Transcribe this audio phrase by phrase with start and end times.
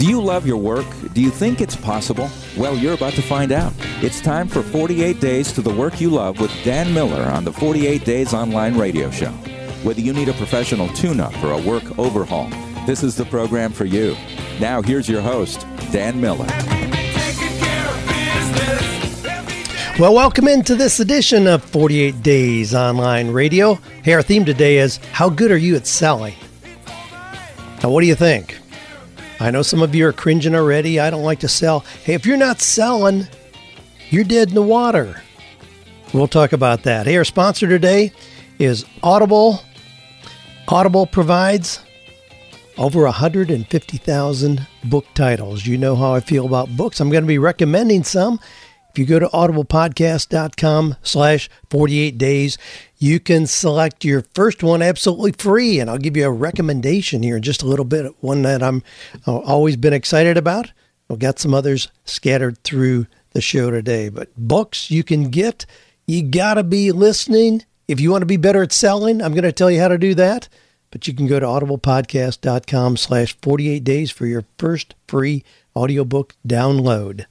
[0.00, 0.86] Do you love your work?
[1.12, 2.30] Do you think it's possible?
[2.56, 3.74] Well, you're about to find out.
[4.00, 7.52] It's time for 48 Days to the Work You Love with Dan Miller on the
[7.52, 9.28] 48 Days Online Radio Show.
[9.82, 12.48] Whether you need a professional tune up or a work overhaul,
[12.86, 14.16] this is the program for you.
[14.58, 16.46] Now, here's your host, Dan Miller.
[19.98, 23.74] Well, welcome into this edition of 48 Days Online Radio.
[24.02, 26.36] Hey, our theme today is How Good Are You at Selling?
[27.82, 28.59] Now, what do you think?
[29.40, 31.00] I know some of you are cringing already.
[31.00, 31.80] I don't like to sell.
[32.04, 33.26] Hey, if you're not selling,
[34.10, 35.22] you're dead in the water.
[36.12, 37.06] We'll talk about that.
[37.06, 38.12] Hey, our sponsor today
[38.58, 39.62] is Audible.
[40.68, 41.80] Audible provides
[42.76, 45.64] over 150,000 book titles.
[45.66, 47.00] You know how I feel about books.
[47.00, 48.40] I'm going to be recommending some.
[48.90, 52.58] If you go to audiblepodcast.com slash 48 days,
[53.00, 55.80] you can select your first one absolutely free.
[55.80, 58.84] And I'll give you a recommendation here in just a little bit, one that I'm
[59.26, 60.70] uh, always been excited about.
[61.08, 64.10] We've got some others scattered through the show today.
[64.10, 65.64] But books you can get,
[66.06, 67.64] you got to be listening.
[67.88, 69.98] If you want to be better at selling, I'm going to tell you how to
[69.98, 70.48] do that.
[70.90, 75.42] But you can go to audiblepodcast.com slash 48 days for your first free
[75.74, 77.24] audiobook download.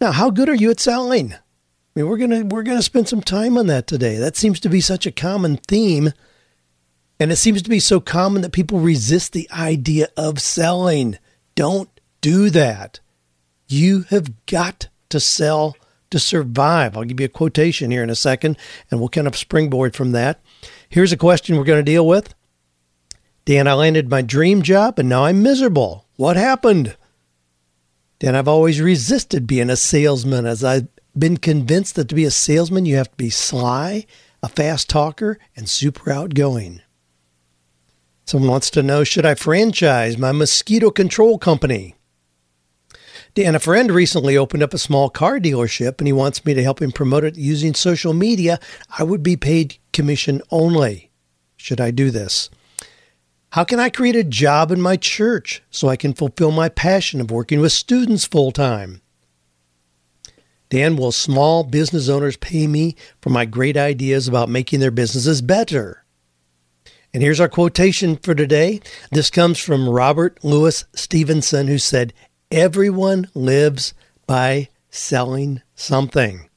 [0.00, 1.34] Now, how good are you at selling?
[1.96, 4.16] I mean, we're gonna we're gonna spend some time on that today.
[4.16, 6.12] That seems to be such a common theme,
[7.18, 11.18] and it seems to be so common that people resist the idea of selling.
[11.54, 11.88] Don't
[12.20, 13.00] do that.
[13.66, 15.74] You have got to sell
[16.10, 16.96] to survive.
[16.98, 18.58] I'll give you a quotation here in a second,
[18.90, 20.40] and we'll kind of springboard from that.
[20.90, 22.34] Here's a question we're going to deal with.
[23.46, 26.04] Dan, I landed my dream job, and now I'm miserable.
[26.16, 26.96] What happened?
[28.18, 30.88] Dan, I've always resisted being a salesman as I've
[31.18, 34.06] been convinced that to be a salesman, you have to be sly,
[34.42, 36.82] a fast talker, and super outgoing.
[38.24, 41.94] Someone wants to know should I franchise my mosquito control company?
[43.34, 46.62] Dan, a friend recently opened up a small car dealership and he wants me to
[46.62, 48.58] help him promote it using social media.
[48.98, 51.10] I would be paid commission only.
[51.56, 52.50] Should I do this?
[53.50, 57.20] How can I create a job in my church so I can fulfill my passion
[57.20, 59.02] of working with students full time?
[60.68, 65.40] Dan, will small business owners pay me for my great ideas about making their businesses
[65.42, 66.04] better?
[67.14, 68.80] And here's our quotation for today.
[69.10, 72.12] This comes from Robert Louis Stevenson, who said,
[72.50, 73.94] Everyone lives
[74.26, 76.48] by selling something.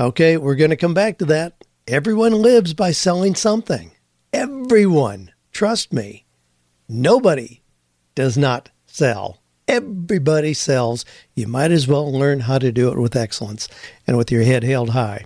[0.00, 1.64] Okay, we're going to come back to that.
[1.86, 3.92] Everyone lives by selling something.
[4.32, 6.26] Everyone, trust me,
[6.88, 7.62] nobody
[8.14, 9.40] does not sell.
[9.68, 11.04] Everybody sells.
[11.34, 13.68] You might as well learn how to do it with excellence
[14.06, 15.24] and with your head held high.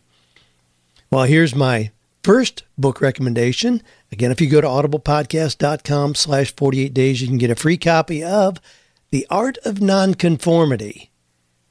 [1.10, 1.90] Well, here's my
[2.22, 3.82] first book recommendation.
[4.12, 8.22] Again, if you go to audiblepodcast.com slash 48 days, you can get a free copy
[8.24, 8.60] of
[9.10, 11.10] The Art of Nonconformity.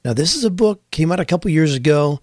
[0.05, 2.19] Now, this is a book, came out a couple years ago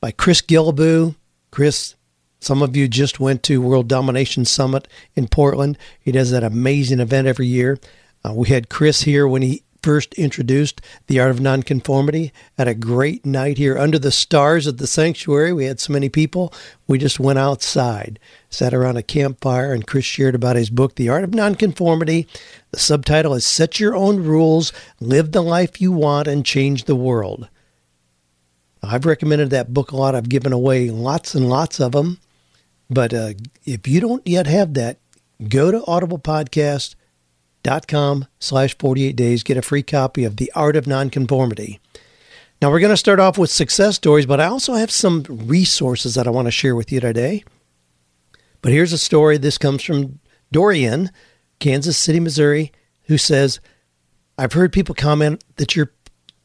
[0.00, 1.14] by Chris Guillebeau.
[1.50, 1.94] Chris
[2.40, 5.78] some of you just went to World Domination Summit in Portland.
[5.98, 7.78] He does that amazing event every year.
[8.24, 12.74] Uh, we had Chris here when he first introduced the art of nonconformity at a
[12.74, 15.52] great night here under the stars at the sanctuary.
[15.52, 16.52] We had so many people.
[16.88, 18.18] We just went outside,
[18.50, 22.26] sat around a campfire, and Chris shared about his book, The Art of Nonconformity.
[22.72, 26.96] The subtitle is Set Your Own Rules, Live the Life You Want, and Change the
[26.96, 27.48] World.
[28.82, 30.16] I've recommended that book a lot.
[30.16, 32.18] I've given away lots and lots of them.
[32.90, 34.98] But uh, if you don't yet have that,
[35.46, 35.78] go to
[37.66, 39.42] audiblepodcast.com slash 48 days.
[39.42, 41.80] Get a free copy of The Art of Nonconformity.
[42.62, 46.14] Now, we're going to start off with success stories, but I also have some resources
[46.14, 47.44] that I want to share with you today.
[48.62, 49.36] But here's a story.
[49.36, 51.10] This comes from Dorian,
[51.60, 52.72] Kansas City, Missouri,
[53.04, 53.60] who says,
[54.38, 55.92] I've heard people comment that your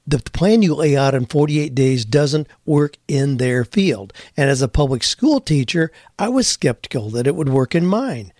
[0.07, 4.11] the plan you lay out in 48 days doesn't work in their field.
[4.35, 8.33] And as a public school teacher, I was skeptical that it would work in mine.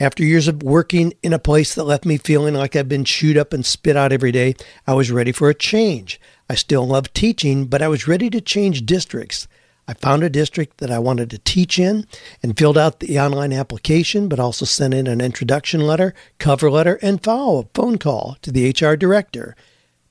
[0.00, 3.36] After years of working in a place that left me feeling like I'd been chewed
[3.36, 4.56] up and spit out every day,
[4.88, 6.20] I was ready for a change.
[6.50, 9.46] I still love teaching, but I was ready to change districts.
[9.86, 12.06] I found a district that I wanted to teach in
[12.42, 16.98] and filled out the online application, but also sent in an introduction letter, cover letter,
[17.00, 19.54] and follow up phone call to the HR director.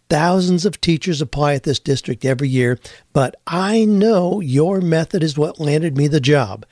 [0.09, 2.79] Thousands of teachers apply at this district every year,
[3.11, 6.65] but I know your method is what landed me the job.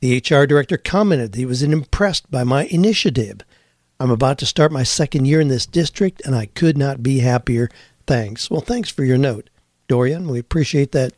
[0.00, 3.40] The HR director commented that he was impressed by my initiative.
[3.98, 7.18] I'm about to start my second year in this district, and I could not be
[7.18, 7.68] happier.
[8.06, 8.50] Thanks.
[8.50, 9.50] Well, thanks for your note,
[9.88, 10.28] Dorian.
[10.28, 11.12] We appreciate that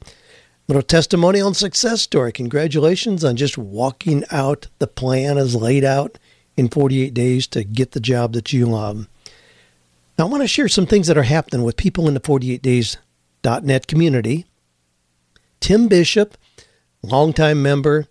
[0.66, 2.32] little testimonial and success story.
[2.32, 6.18] Congratulations on just walking out the plan as laid out
[6.56, 9.08] in 48 days to get the job that you love.
[10.18, 13.86] Now, I want to share some things that are happening with people in the 48days.net
[13.86, 14.46] community.
[15.60, 16.36] Tim Bishop,
[17.02, 18.08] longtime member,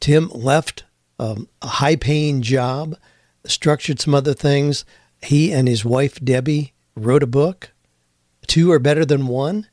[0.00, 0.84] Tim left
[1.18, 2.96] um, a high paying job,
[3.44, 4.84] structured some other things.
[5.22, 7.70] He and his wife, Debbie, wrote a book.
[8.46, 9.66] Two are better than one.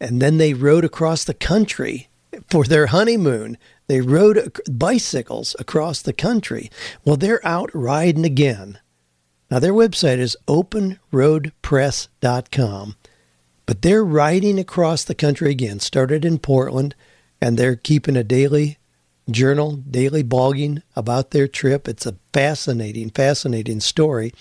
[0.00, 2.08] And then they rode across the country
[2.48, 3.58] for their honeymoon.
[3.86, 6.70] They rode bicycles across the country.
[7.04, 8.78] Well, they're out riding again.
[9.50, 12.96] Now, their website is openroadpress.com,
[13.66, 16.94] but they're riding across the country again, started in Portland,
[17.40, 18.78] and they're keeping a daily
[19.30, 21.88] journal, daily blogging about their trip.
[21.88, 24.32] It's a fascinating, fascinating story.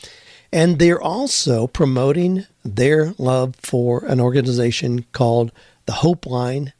[0.51, 5.51] And they're also promoting their love for an organization called
[5.85, 6.73] the Hope Line.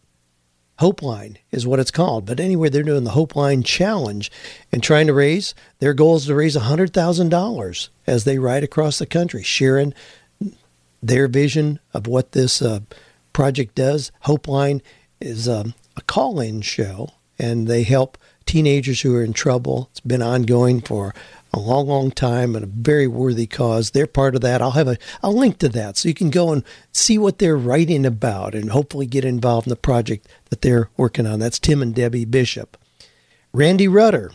[0.80, 2.26] Hope Line is what it's called.
[2.26, 4.32] But anyway, they're doing the Hope Line Challenge
[4.72, 9.06] and trying to raise, their goal is to raise $100,000 as they ride across the
[9.06, 9.94] country, sharing
[11.02, 12.80] their vision of what this uh,
[13.34, 14.12] project does.
[14.22, 14.82] Hope Line
[15.20, 19.89] is um, a call in show, and they help teenagers who are in trouble.
[19.91, 21.13] It's been ongoing for
[21.53, 23.91] a long, long time and a very worthy cause.
[23.91, 24.62] They're part of that.
[24.62, 27.57] I'll have a, a link to that so you can go and see what they're
[27.57, 31.39] writing about and hopefully get involved in the project that they're working on.
[31.39, 32.77] That's Tim and Debbie Bishop.
[33.53, 34.31] Randy Rudder.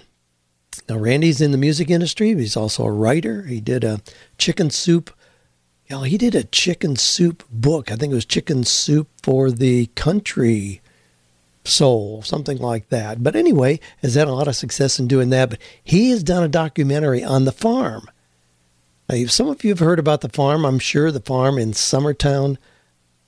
[0.88, 2.34] Now, Randy's in the music industry.
[2.34, 3.42] He's also a writer.
[3.42, 4.00] He did a
[4.38, 5.10] chicken soup.
[5.86, 7.90] You know, he did a chicken soup book.
[7.90, 10.82] I think it was Chicken Soup for the Country
[11.68, 13.22] soul, something like that.
[13.22, 15.50] But anyway, has had a lot of success in doing that.
[15.50, 18.08] But he has done a documentary on the farm.
[19.08, 22.58] Now, some of you have heard about the farm, I'm sure, the farm in Summertown,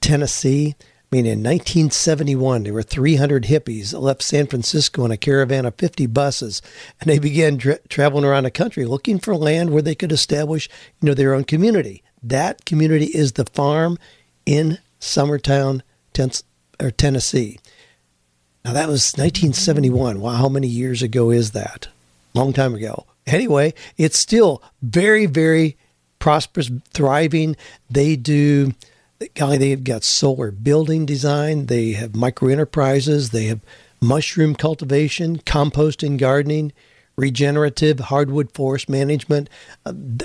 [0.00, 0.74] Tennessee.
[0.78, 5.66] I mean, in 1971, there were 300 hippies that left San Francisco in a caravan
[5.66, 6.62] of 50 buses,
[7.00, 10.68] and they began tra- traveling around the country looking for land where they could establish,
[11.00, 12.02] you know, their own community.
[12.22, 13.98] That community is the farm
[14.46, 15.80] in Summertown,
[16.12, 17.58] Tennessee.
[18.64, 20.20] Now that was 1971.
[20.20, 21.88] Wow, how many years ago is that?
[22.34, 23.06] Long time ago.
[23.26, 25.76] Anyway, it's still very, very
[26.18, 27.56] prosperous, thriving.
[27.90, 28.74] They do,
[29.34, 31.66] golly, they've got solar building design.
[31.66, 33.30] They have micro enterprises.
[33.30, 33.60] They have
[34.00, 36.72] mushroom cultivation, composting, gardening,
[37.16, 39.48] regenerative hardwood forest management.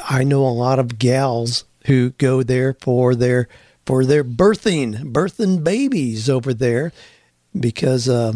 [0.10, 3.48] I know a lot of gals who go there for their
[3.86, 6.92] for their birthing, birthing babies over there
[7.60, 8.34] because uh,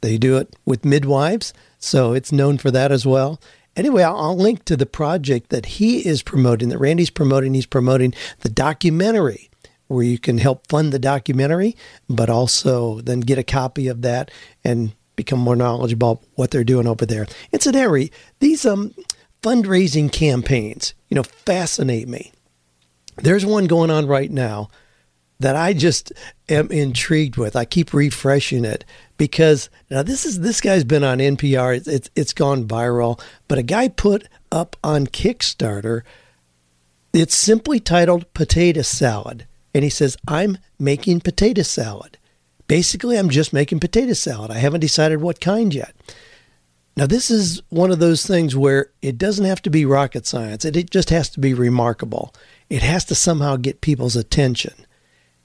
[0.00, 1.52] they do it with midwives.
[1.78, 3.40] So it's known for that as well.
[3.76, 7.54] Anyway, I'll, I'll link to the project that he is promoting, that Randy's promoting.
[7.54, 9.50] He's promoting the documentary
[9.86, 11.76] where you can help fund the documentary,
[12.08, 14.30] but also then get a copy of that
[14.62, 17.26] and become more knowledgeable about what they're doing over there.
[17.52, 18.94] Incidentally, these um,
[19.42, 22.32] fundraising campaigns, you know, fascinate me.
[23.16, 24.70] There's one going on right now
[25.40, 26.12] that I just
[26.48, 27.56] am intrigued with.
[27.56, 28.84] I keep refreshing it
[29.16, 31.76] because now this is this guy's been on NPR.
[31.76, 36.02] It's, it's it's gone viral, but a guy put up on Kickstarter.
[37.12, 42.18] It's simply titled "Potato Salad," and he says, "I'm making potato salad."
[42.68, 44.52] Basically, I'm just making potato salad.
[44.52, 45.92] I haven't decided what kind yet.
[46.96, 50.64] Now, this is one of those things where it doesn't have to be rocket science.
[50.64, 52.32] It, it just has to be remarkable.
[52.68, 54.74] It has to somehow get people's attention.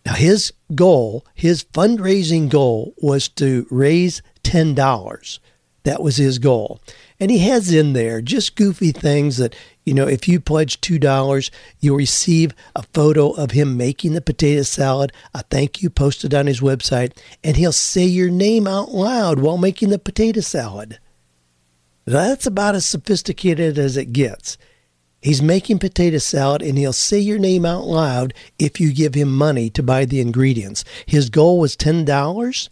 [0.06, 5.40] Now, his goal, his fundraising goal was to raise $10.
[5.84, 6.80] That was his goal.
[7.20, 11.52] And he has in there just goofy things that, you know, if you pledge $2,
[11.80, 16.48] you'll receive a photo of him making the potato salad, a thank you posted on
[16.48, 21.00] his website, and he'll say your name out loud while making the potato salad.
[22.06, 24.58] That's about as sophisticated as it gets.
[25.26, 29.36] He's making potato salad and he'll say your name out loud if you give him
[29.36, 30.84] money to buy the ingredients.
[31.08, 32.70] His goal was $10.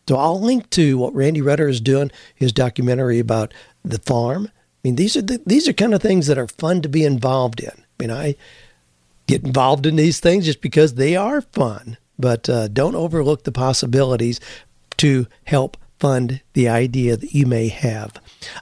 [0.07, 4.49] So I'll link to what Randy Rudder is doing, his documentary about the farm.
[4.49, 7.03] I mean, these are the, these are kind of things that are fun to be
[7.03, 7.71] involved in.
[7.71, 8.35] I mean, I
[9.27, 13.51] get involved in these things just because they are fun, but uh, don't overlook the
[13.51, 14.39] possibilities
[14.97, 18.13] to help fund the idea that you may have.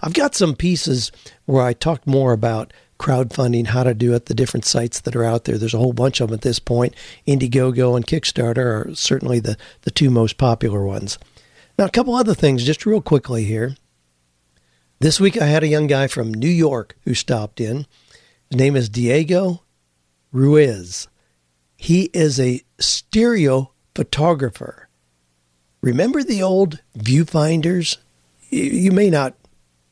[0.02, 1.12] I've got some pieces
[1.46, 5.26] where I talk more about crowdfunding, how to do it, the different sites that are
[5.26, 5.58] out there.
[5.58, 6.96] There's a whole bunch of them at this point.
[7.28, 11.20] Indiegogo and Kickstarter are certainly the, the two most popular ones.
[11.78, 13.76] Now, a couple other things just real quickly here.
[15.00, 17.86] This week I had a young guy from New York who stopped in.
[18.50, 19.64] His name is Diego
[20.32, 21.10] Ruiz.
[21.76, 24.88] He is a stereo photographer.
[25.82, 27.98] Remember the old viewfinders?
[28.50, 29.36] You may not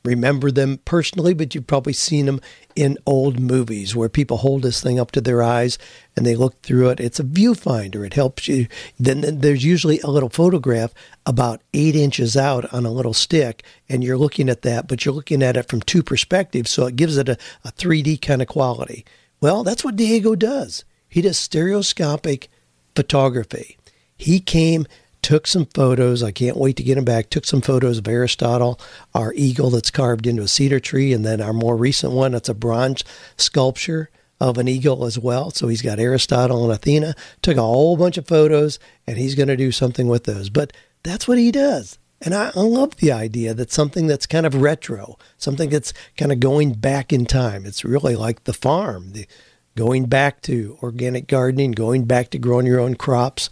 [0.04, 2.42] remember them personally, but you've probably seen them
[2.76, 5.78] in old movies where people hold this thing up to their eyes
[6.16, 7.00] and they look through it.
[7.00, 8.06] It's a viewfinder.
[8.06, 8.68] It helps you.
[9.00, 10.94] Then, there's usually a little photograph
[11.26, 15.14] about eight inches out on a little stick, and you're looking at that, but you're
[15.14, 18.48] looking at it from two perspectives, so it gives it a, a 3D kind of
[18.48, 19.06] quality.
[19.40, 20.84] Well, that's what Diego does.
[21.08, 22.50] He does stereoscopic
[22.96, 23.78] photography.
[24.18, 24.86] He came
[25.24, 26.22] took some photos.
[26.22, 27.30] I can't wait to get them back.
[27.30, 28.80] Took some photos of Aristotle,
[29.16, 32.50] our eagle that's carved into a cedar tree, and then our more recent one that's
[32.50, 33.04] a bronze
[33.38, 35.52] sculpture of an eagle as well.
[35.52, 37.16] So he's got Aristotle and Athena.
[37.42, 38.78] Took a whole bunch of photos,
[39.08, 40.50] and he's going to do something with those.
[40.50, 41.98] But that's what he does.
[42.22, 46.40] And I, love the idea that something that's kind of retro, something that's kind of
[46.40, 47.66] going back in time.
[47.66, 49.28] It's really like the farm, the
[49.76, 53.50] going back to organic gardening, going back to growing your own crops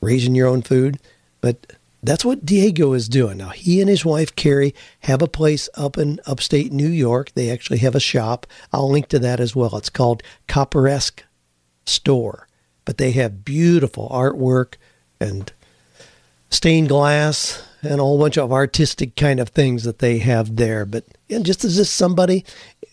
[0.00, 0.98] raising your own food.
[1.40, 3.38] But that's what Diego is doing.
[3.38, 7.32] Now, he and his wife, Carrie, have a place up in upstate New York.
[7.34, 8.46] They actually have a shop.
[8.72, 9.76] I'll link to that as well.
[9.76, 11.24] It's called Copperesque
[11.84, 12.46] Store.
[12.84, 14.74] But they have beautiful artwork
[15.20, 15.52] and
[16.50, 20.84] stained glass and a whole bunch of artistic kind of things that they have there.
[20.84, 22.44] But and just as this somebody,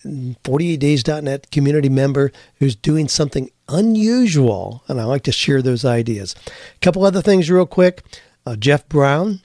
[0.05, 6.35] 48days.net community member who's doing something unusual, and I like to share those ideas.
[6.47, 8.03] A couple other things, real quick.
[8.45, 9.41] Uh, Jeff Brown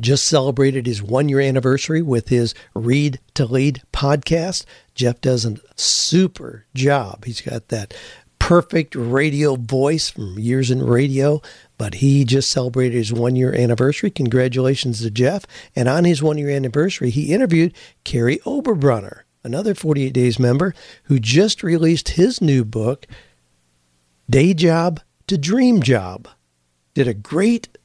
[0.00, 4.64] just celebrated his one year anniversary with his Read to Lead podcast.
[4.94, 7.24] Jeff does a super job.
[7.24, 7.94] He's got that
[8.38, 11.42] perfect radio voice from years in radio,
[11.76, 14.10] but he just celebrated his one year anniversary.
[14.10, 15.44] Congratulations to Jeff.
[15.76, 21.18] And on his one year anniversary, he interviewed Kary Oberbrunner, another 48 Days member, who
[21.18, 23.06] just released his new book,
[24.30, 26.28] Day Job to Dream Job.
[26.94, 27.78] Did a great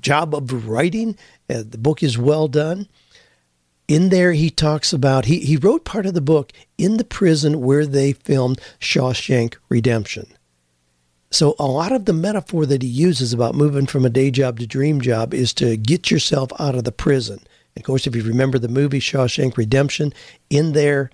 [0.00, 1.16] job of writing.
[1.48, 2.88] Uh, the book is well done.
[3.88, 7.60] In there, he talks about, he, he wrote part of the book in the prison
[7.60, 10.26] where they filmed Shawshank Redemption.
[11.32, 14.58] So, a lot of the metaphor that he uses about moving from a day job
[14.58, 17.40] to dream job is to get yourself out of the prison.
[17.76, 20.12] Of course, if you remember the movie Shawshank Redemption,
[20.50, 21.10] in there,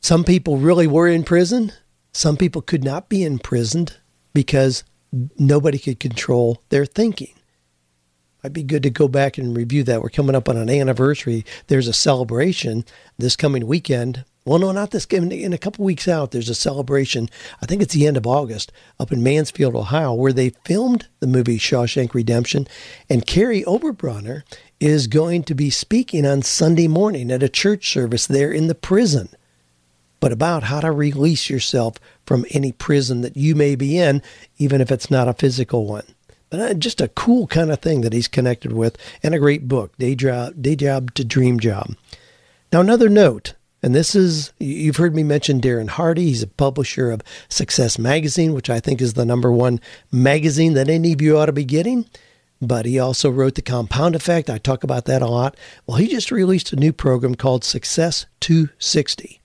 [0.00, 1.72] some people really were in prison.
[2.16, 3.98] Some people could not be imprisoned
[4.32, 4.84] because
[5.38, 7.34] nobody could control their thinking.
[8.42, 10.00] Might be good to go back and review that.
[10.00, 11.44] We're coming up on an anniversary.
[11.66, 12.86] There's a celebration
[13.18, 14.24] this coming weekend.
[14.46, 15.04] Well, no, not this.
[15.04, 17.28] In, in a couple weeks out, there's a celebration.
[17.60, 21.26] I think it's the end of August up in Mansfield, Ohio, where they filmed the
[21.26, 22.66] movie Shawshank Redemption.
[23.10, 24.42] And Kary Oberbrunner
[24.80, 28.74] is going to be speaking on Sunday morning at a church service there in the
[28.74, 29.28] prison,
[30.26, 34.20] but about how to release yourself from any prison that you may be in,
[34.58, 36.02] even if it's not a physical one.
[36.50, 39.68] But uh, just a cool kind of thing that he's connected with, and a great
[39.68, 41.94] book, Day Job, Day Job to Dream Job.
[42.72, 43.54] Now, another note,
[43.84, 46.24] and this is, you've heard me mention Darren Hardy.
[46.24, 49.80] He's a publisher of Success Magazine, which I think is the number one
[50.10, 52.04] magazine that any of you ought to be getting
[52.60, 54.48] but he also wrote The Compound Effect.
[54.48, 55.56] I talk about that a lot.
[55.86, 59.42] Well, he just released a new program called Success 260.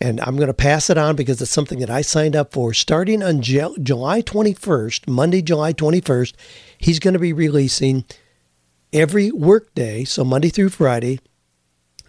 [0.00, 2.74] And I'm going to pass it on because it's something that I signed up for.
[2.74, 6.34] Starting on July 21st, Monday, July 21st,
[6.76, 8.04] he's going to be releasing
[8.92, 11.20] every workday, so Monday through Friday.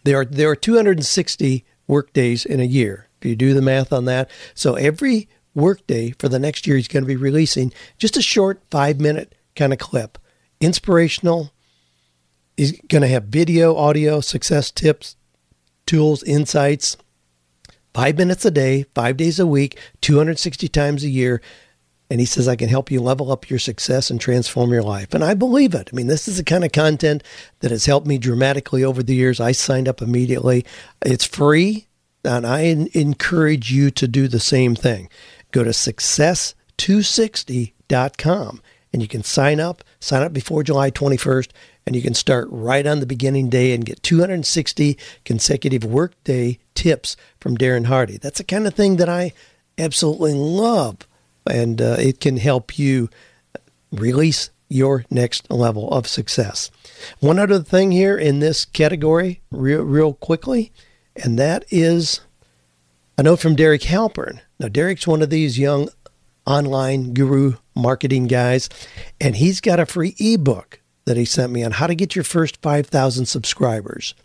[0.04, 3.08] There are there are 260 workdays in a year.
[3.20, 6.88] If you do the math on that, so every workday for the next year, he's
[6.88, 10.18] going to be releasing just a short five minute kind of clip.
[10.62, 11.52] Inspirational.
[12.56, 15.18] He's going to have video, audio, success tips,
[15.86, 16.98] tools, insights.
[17.96, 21.42] Five minutes a day, five days a week, 260 times a year.
[22.10, 25.14] And he says, I can help you level up your success and transform your life.
[25.14, 25.92] And I believe it.
[25.94, 27.24] I mean, this is the kind of content
[27.62, 29.40] that has helped me dramatically over the years.
[29.40, 30.66] I signed up immediately.
[31.06, 31.88] It's free,
[32.26, 35.08] and I encourage you to do the same thing.
[35.54, 38.62] Go to success260.com
[38.92, 41.48] and you can sign up, sign up before July 21st,
[41.88, 47.18] and you can start right on the beginning day and get 260 consecutive workday tips
[47.40, 48.18] from Darren Hardy.
[48.18, 49.34] That's the kind of thing that I
[49.78, 50.98] absolutely love
[51.50, 53.10] and uh, it can help you
[53.92, 56.72] release your next level of success.
[57.20, 60.72] One other thing here in this category, real, real quickly,
[61.16, 62.22] and that is
[63.18, 64.40] a note from Derek Halpern.
[64.60, 65.90] Now, Derek's one of these young
[66.46, 68.70] online guru marketing guys,
[69.22, 72.24] and he's got a free ebook that he sent me on how to get your
[72.24, 74.16] first 5,000 subscribers.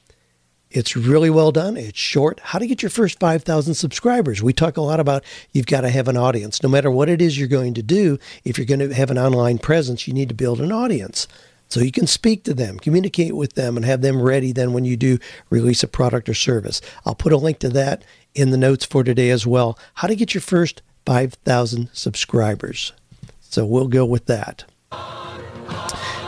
[0.70, 1.76] It's really well done.
[1.76, 2.38] It's short.
[2.40, 4.40] How to get your first 5,000 subscribers.
[4.40, 6.62] We talk a lot about you've got to have an audience.
[6.62, 9.18] No matter what it is you're going to do, if you're going to have an
[9.18, 11.26] online presence, you need to build an audience.
[11.68, 14.84] So you can speak to them, communicate with them, and have them ready then when
[14.84, 15.18] you do
[15.50, 16.80] release a product or service.
[17.04, 18.04] I'll put a link to that
[18.36, 19.76] in the notes for today as well.
[19.94, 22.92] How to get your first 5,000 subscribers.
[23.40, 24.64] So we'll go with that.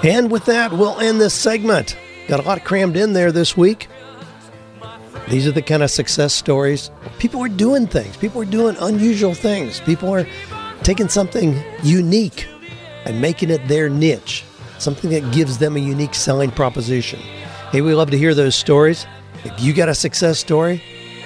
[0.02, 1.96] And with that, we'll end this segment.
[2.26, 3.86] Got a lot crammed in there this week.
[5.32, 6.90] These are the kind of success stories.
[7.18, 8.18] People are doing things.
[8.18, 9.80] People are doing unusual things.
[9.80, 10.26] People are
[10.82, 12.46] taking something unique
[13.06, 14.44] and making it their niche,
[14.78, 17.18] something that gives them a unique selling proposition.
[17.70, 19.06] Hey, we love to hear those stories.
[19.42, 20.82] If you got a success story,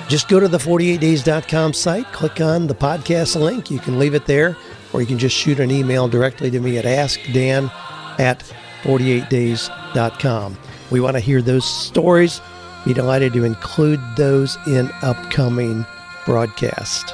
[0.07, 3.73] just go to the 48days.com site, click on the podcast link.
[3.73, 4.57] You can leave it there,
[4.93, 7.73] or you can just shoot an email directly to me at askdan
[8.21, 8.45] at
[8.85, 10.57] 48days.com.
[10.92, 12.40] We want to hear those stories
[12.87, 15.85] be delighted to include those in upcoming
[16.25, 17.12] broadcast.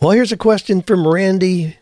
[0.00, 1.76] Well, here's a question from Randy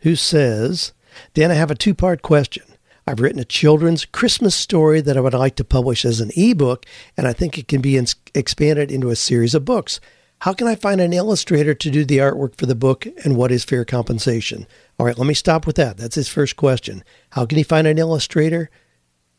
[0.00, 0.92] who says,
[1.34, 2.62] Dan, I have a two part question.
[3.04, 6.86] I've written a children's Christmas story that I would like to publish as an ebook,
[7.16, 8.00] and I think it can be
[8.34, 10.00] expanded into a series of books.
[10.40, 13.50] How can I find an illustrator to do the artwork for the book, and what
[13.50, 14.68] is fair compensation?
[14.98, 15.96] All right, let me stop with that.
[15.96, 17.02] That's his first question.
[17.30, 18.70] How can he find an illustrator,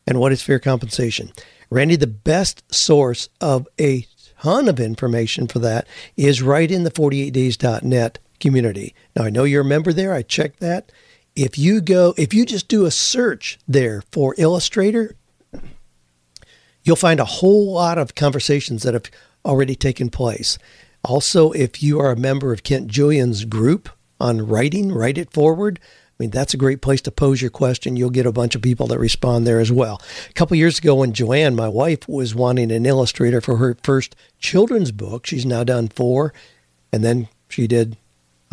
[0.06, 1.32] and what is fair compensation?
[1.70, 4.06] Randy, the best source of a
[4.40, 8.96] ton of information for that is right in the 48days.net community.
[9.16, 10.14] Now, I know you're a member there.
[10.14, 10.92] I checked that.
[11.36, 15.16] If you go, if you just do a search there for Illustrator,
[16.84, 19.12] you'll find a whole lot of conversations that have
[19.46, 20.58] already taken place.
[21.04, 25.80] Also, if you are a member of Kent Julian's group on writing, Write It Forward,
[26.20, 27.96] I mean, that's a great place to pose your question.
[27.96, 30.02] You'll get a bunch of people that respond there as well.
[30.28, 34.16] A couple years ago, when Joanne, my wife, was wanting an illustrator for her first
[34.40, 36.34] children's book, she's now done four,
[36.92, 37.98] and then she did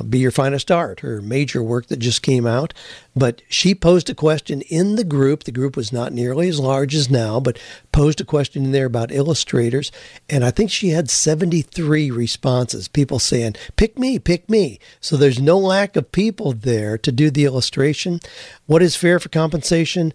[0.03, 2.75] be Your Finest Art, her major work that just came out.
[3.15, 5.45] But she posed a question in the group.
[5.45, 7.59] The group was not nearly as large as now, but
[7.93, 9.93] posed a question in there about illustrators.
[10.29, 14.81] And I think she had 73 responses, people saying, pick me, pick me.
[15.01, 18.19] So there's no lack of people there to do the illustration.
[18.67, 20.13] What is fair for compensation?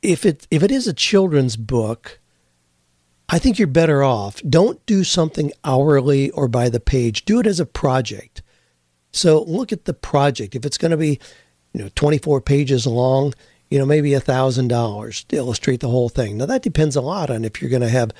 [0.00, 2.20] If it, if it is a children's book,
[3.28, 4.40] I think you're better off.
[4.48, 7.26] Don't do something hourly or by the page.
[7.26, 8.40] Do it as a project
[9.12, 10.54] so look at the project.
[10.54, 11.18] If it's going to be,
[11.72, 13.34] you know, 24 pages long,
[13.70, 16.38] you know, maybe a thousand dollars to illustrate the whole thing.
[16.38, 18.12] Now that depends a lot on if you're going to have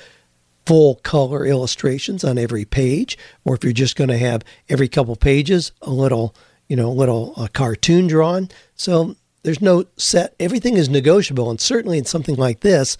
[0.65, 5.15] full color illustrations on every page, or if you're just going to have every couple
[5.15, 6.35] pages a little,
[6.67, 8.49] you know, little uh, cartoon drawn.
[8.75, 10.35] So there's no set.
[10.39, 12.97] Everything is negotiable, and certainly in something like this,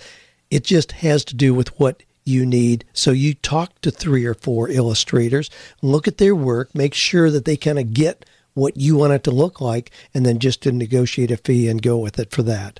[0.49, 2.85] it just has to do with what you need.
[2.93, 5.49] So you talk to three or four illustrators,
[5.81, 9.23] look at their work, make sure that they kind of get what you want it
[9.23, 12.43] to look like, and then just to negotiate a fee and go with it for
[12.43, 12.79] that.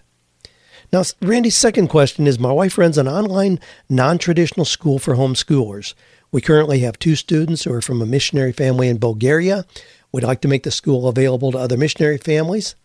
[0.92, 5.94] Now, Randy's second question is My wife runs an online non traditional school for homeschoolers.
[6.32, 9.66] We currently have two students who are from a missionary family in Bulgaria.
[10.12, 12.76] We'd like to make the school available to other missionary families.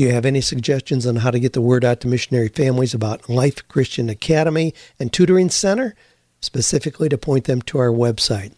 [0.00, 2.94] Do you have any suggestions on how to get the word out to missionary families
[2.94, 5.94] about Life Christian Academy and Tutoring Center,
[6.40, 8.54] specifically to point them to our website?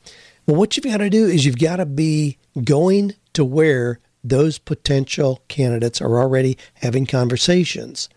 [0.46, 4.58] Well, what you've got to do is you've got to be going to where those
[4.58, 8.08] potential candidates are already having conversations.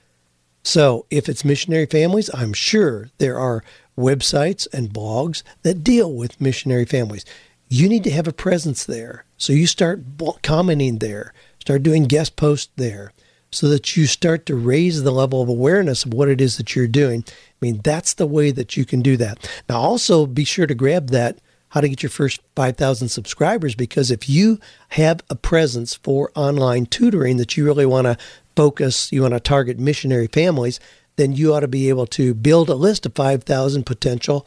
[0.62, 3.64] So, if it's missionary families, I'm sure there are
[3.98, 7.26] websites and blogs that deal with missionary families.
[7.70, 9.26] You need to have a presence there.
[9.38, 10.04] So you start
[10.44, 11.34] commenting there,
[11.66, 13.12] start doing guest posts there
[13.52, 16.76] so that you start to raise the level of awareness of what it is that
[16.76, 17.24] you're doing.
[17.28, 19.50] I mean, that's the way that you can do that.
[19.68, 24.12] Now, also be sure to grab that how to get your first 5,000 subscribers because
[24.12, 28.18] if you have a presence for online tutoring that you really want to
[28.56, 30.80] focus, you want to target missionary families,
[31.16, 34.46] then you ought to be able to build a list of 5,000 potential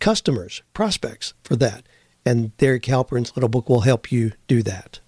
[0.00, 1.84] customers, prospects for that.
[2.24, 5.00] And Derek Halperin's little book will help you do that.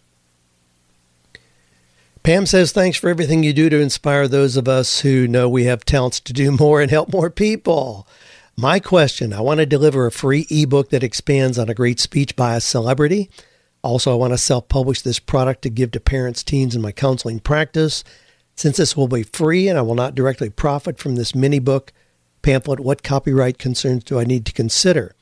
[2.25, 5.65] Pam says, Thanks for everything you do to inspire those of us who know we
[5.65, 8.09] have talents to do more and help more people.
[8.57, 12.35] My question I want to deliver a free ebook that expands on a great speech
[12.35, 13.29] by a celebrity.
[13.83, 16.93] Also, I want to self publish this product to give to parents, teens in my
[16.93, 18.03] counseling practice.
[18.57, 21.93] Since this will be free and I will not directly profit from this mini book
[22.41, 25.15] pamphlet, what copyright concerns do I need to consider?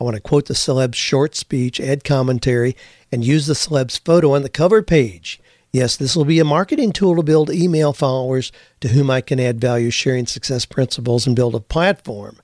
[0.00, 2.76] I want to quote the celeb's short speech, add commentary,
[3.10, 5.40] and use the celeb's photo on the cover page.
[5.74, 9.40] Yes, this will be a marketing tool to build email followers to whom I can
[9.40, 12.38] add value, sharing success principles, and build a platform.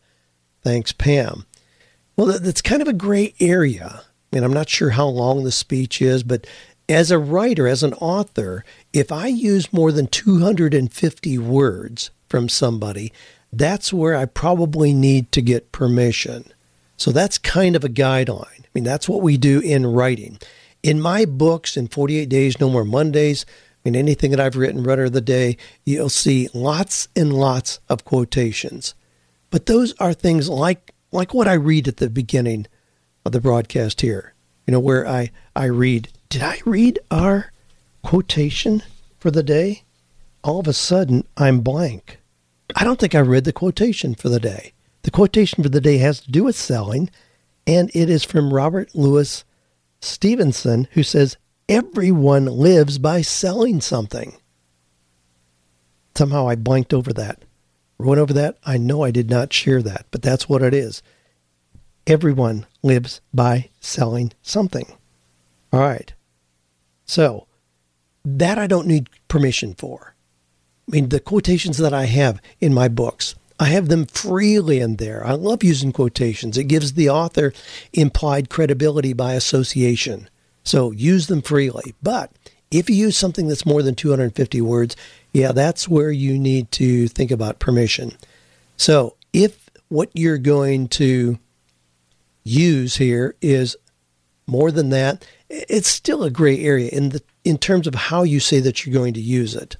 [0.64, 1.46] Thanks, Pam.
[2.16, 4.02] Well, that's kind of a gray area.
[4.32, 6.44] And I'm not sure how long the speech is, but
[6.88, 13.12] as a writer, as an author, if I use more than 250 words from somebody,
[13.52, 16.46] that's where I probably need to get permission.
[16.96, 18.62] So that's kind of a guideline.
[18.64, 20.40] I mean, that's what we do in writing.
[20.82, 23.44] In my books, in 48 Days, No More Mondays,
[23.84, 28.04] in anything that I've written, Rudder of the Day, you'll see lots and lots of
[28.04, 28.94] quotations.
[29.50, 32.66] But those are things like like what I read at the beginning
[33.24, 34.34] of the broadcast here.
[34.66, 37.52] You know, where I, I read did I read our
[38.02, 38.82] quotation
[39.18, 39.82] for the day?
[40.44, 42.18] All of a sudden, I'm blank.
[42.76, 44.72] I don't think I read the quotation for the day.
[45.02, 47.10] The quotation for the day has to do with selling,
[47.66, 49.44] and it is from Robert Louis
[50.00, 51.36] Stevenson, who says,
[51.68, 54.36] Everyone lives by selling something.
[56.16, 57.44] Somehow I blanked over that.
[57.98, 58.58] Went over that.
[58.64, 61.02] I know I did not share that, but that's what it is.
[62.06, 64.86] Everyone lives by selling something.
[65.72, 66.12] All right.
[67.04, 67.46] So
[68.24, 70.14] that I don't need permission for.
[70.88, 74.96] I mean, the quotations that I have in my books, I have them freely in
[74.96, 75.24] there.
[75.24, 76.56] I love using quotations.
[76.56, 77.52] It gives the author
[77.92, 80.30] implied credibility by association.
[80.64, 81.94] So use them freely.
[82.02, 82.32] But
[82.70, 84.96] if you use something that's more than 250 words,
[85.34, 88.16] yeah, that's where you need to think about permission.
[88.78, 91.38] So if what you're going to
[92.42, 93.76] use here is
[94.46, 98.40] more than that, it's still a gray area in the in terms of how you
[98.40, 99.76] say that you're going to use it.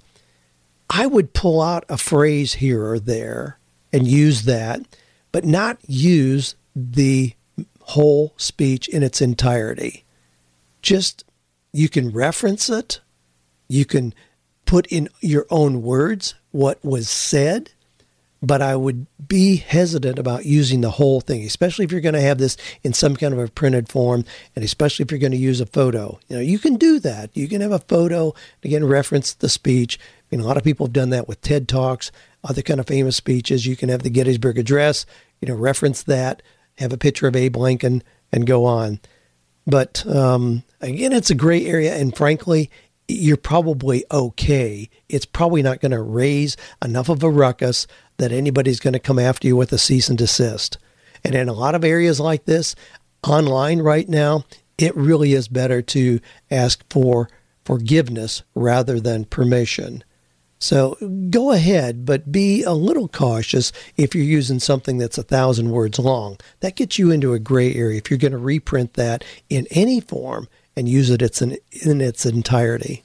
[0.90, 3.59] I would pull out a phrase here or there
[3.92, 4.83] and use that,
[5.33, 7.35] but not use the
[7.81, 10.05] whole speech in its entirety.
[10.83, 11.24] Just
[11.72, 13.00] you can reference it,
[13.68, 14.14] you can
[14.64, 17.72] put in your own words what was said,
[18.42, 22.20] but I would be hesitant about using the whole thing, especially if you're going to
[22.20, 24.24] have this in some kind of a printed form,
[24.57, 26.18] and especially if you're going to use a photo.
[26.29, 27.31] You know, you can do that.
[27.37, 29.98] You can have a photo again reference the speech.
[30.31, 32.11] You know, a lot of people have done that with TED talks,
[32.44, 33.66] other kind of famous speeches.
[33.66, 35.07] You can have the Gettysburg Address.
[35.40, 36.42] You know, reference that,
[36.79, 39.00] have a picture of Abe Lincoln, and go on.
[39.66, 42.70] But um, again, it's a gray area, and frankly,
[43.09, 44.88] you're probably okay.
[45.09, 47.87] It's probably not going to raise enough of a ruckus
[48.18, 50.79] that anybody's going to come after you with a cease and desist.
[51.24, 52.74] And in a lot of areas like this,
[53.26, 54.44] online right now,
[54.79, 57.29] it really is better to ask for
[57.64, 60.05] forgiveness rather than permission.
[60.60, 60.96] So
[61.30, 65.98] go ahead, but be a little cautious if you're using something that's a thousand words
[65.98, 66.36] long.
[66.60, 70.00] That gets you into a gray area if you're going to reprint that in any
[70.00, 73.02] form and use it in its entirety.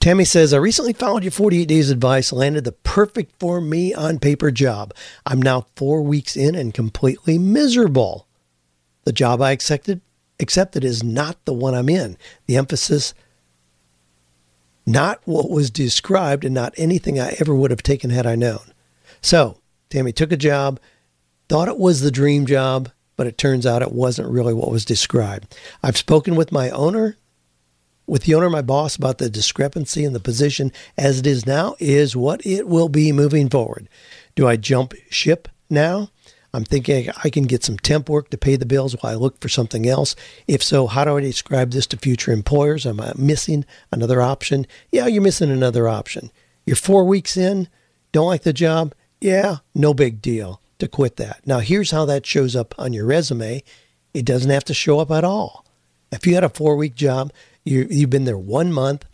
[0.00, 4.18] Tammy says, I recently followed your 48 days advice, landed the perfect for me on
[4.18, 4.94] paper job.
[5.26, 8.26] I'm now four weeks in and completely miserable.
[9.04, 10.00] The job I accepted
[10.38, 12.16] accepted is not the one I'm in.
[12.46, 13.14] The emphasis
[14.86, 18.72] not what was described and not anything I ever would have taken had I known.
[19.20, 19.58] So,
[19.90, 20.78] Tammy took a job,
[21.48, 24.84] thought it was the dream job, but it turns out it wasn't really what was
[24.84, 25.56] described.
[25.82, 27.16] I've spoken with my owner,
[28.06, 31.74] with the owner, my boss, about the discrepancy in the position as it is now
[31.80, 33.88] is what it will be moving forward.
[34.36, 36.10] Do I jump ship now?
[36.56, 39.38] I'm thinking I can get some temp work to pay the bills while I look
[39.42, 40.16] for something else.
[40.48, 42.86] If so, how do I describe this to future employers?
[42.86, 44.66] Am I missing another option?
[44.90, 46.30] Yeah, you're missing another option.
[46.64, 47.68] You're four weeks in,
[48.10, 48.94] don't like the job?
[49.20, 51.46] Yeah, no big deal to quit that.
[51.46, 53.62] Now, here's how that shows up on your resume
[54.14, 55.66] it doesn't have to show up at all.
[56.10, 59.04] If you had a four week job, you, you've been there one month,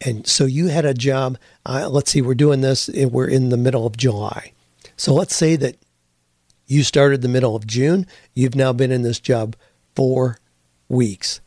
[0.00, 1.38] and so you had a job.
[1.64, 4.50] Uh, let's see, we're doing this, eh, we're in the middle of July.
[4.96, 5.76] So let's say that
[6.70, 9.56] you started the middle of June, you've now been in this job
[9.96, 10.38] four
[10.88, 11.40] weeks.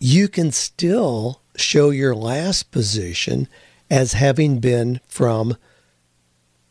[0.00, 3.46] You can still show your last position
[3.88, 5.56] as having been from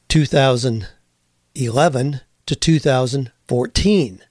[0.09, 4.21] 2011 to 2014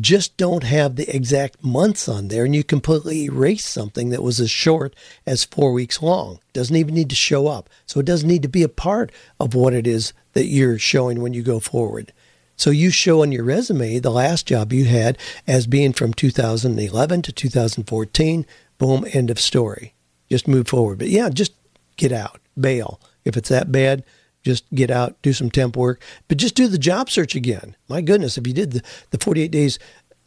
[0.00, 4.38] just don't have the exact months on there and you completely erase something that was
[4.38, 4.94] as short
[5.26, 6.38] as four weeks long.
[6.52, 7.68] Doesn't even need to show up.
[7.86, 9.10] So it doesn't need to be a part
[9.40, 12.12] of what it is that you're showing when you go forward.
[12.60, 17.22] So you show on your resume the last job you had as being from 2011
[17.22, 18.46] to 2014.
[18.76, 19.94] Boom, end of story.
[20.28, 20.98] Just move forward.
[20.98, 21.54] But yeah, just
[21.96, 23.00] get out, bail.
[23.24, 24.04] If it's that bad,
[24.42, 27.76] just get out, do some temp work, but just do the job search again.
[27.88, 29.78] My goodness, if you did the, the 48 days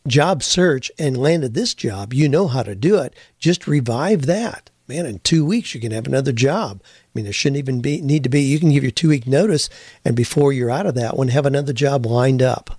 [0.08, 3.13] job search and landed this job, you know how to do it.
[3.38, 4.72] Just revive that.
[4.88, 6.82] Man, in two weeks you can have another job.
[6.84, 8.41] I mean, there shouldn't even be need to be.
[8.41, 9.69] You can give your two week notice,
[10.04, 12.78] and before you're out of that one, have another job lined up.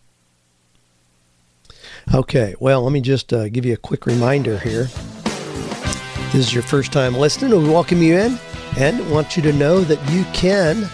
[2.12, 4.84] Okay, well, let me just uh, give you a quick reminder here.
[6.32, 7.50] This is your first time listening.
[7.62, 8.38] We welcome you in
[8.76, 10.86] and want you to know that you can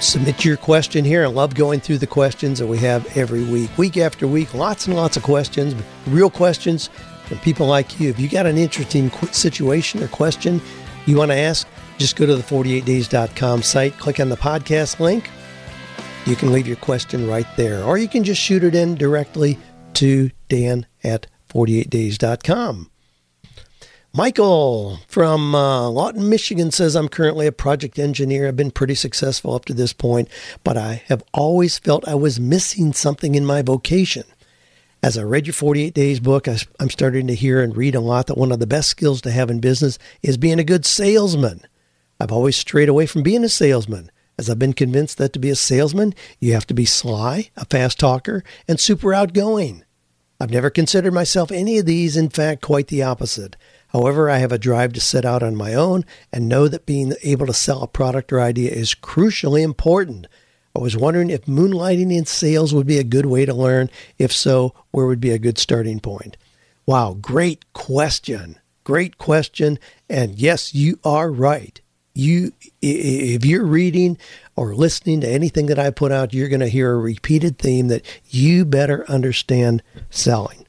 [0.00, 1.24] submit your question here.
[1.24, 4.52] I love going through the questions that we have every week, week after week.
[4.52, 5.74] Lots and lots of questions,
[6.06, 6.90] real questions
[7.26, 8.10] from people like you.
[8.10, 10.60] If you got an interesting situation or question
[11.06, 11.66] you want to ask,
[11.98, 15.30] just go to the 48days.com site, click on the podcast link.
[16.26, 19.58] You can leave your question right there, or you can just shoot it in directly
[19.94, 22.90] to Dan at 48days.com.
[24.12, 28.48] Michael from uh, Lawton, Michigan says, I'm currently a project engineer.
[28.48, 30.28] I've been pretty successful up to this point,
[30.64, 34.24] but I have always felt I was missing something in my vocation.
[35.06, 38.26] As I read your 48 Days book, I'm starting to hear and read a lot
[38.26, 41.60] that one of the best skills to have in business is being a good salesman.
[42.18, 45.48] I've always strayed away from being a salesman, as I've been convinced that to be
[45.48, 49.84] a salesman, you have to be sly, a fast talker, and super outgoing.
[50.40, 53.54] I've never considered myself any of these, in fact, quite the opposite.
[53.90, 57.14] However, I have a drive to set out on my own and know that being
[57.22, 60.26] able to sell a product or idea is crucially important.
[60.76, 63.88] I was wondering if moonlighting in sales would be a good way to learn.
[64.18, 66.36] If so, where would be a good starting point?
[66.84, 68.58] Wow, great question.
[68.84, 69.78] Great question.
[70.10, 71.80] And yes, you are right.
[72.14, 74.18] You if you're reading
[74.54, 77.88] or listening to anything that I put out, you're going to hear a repeated theme
[77.88, 80.66] that you better understand selling.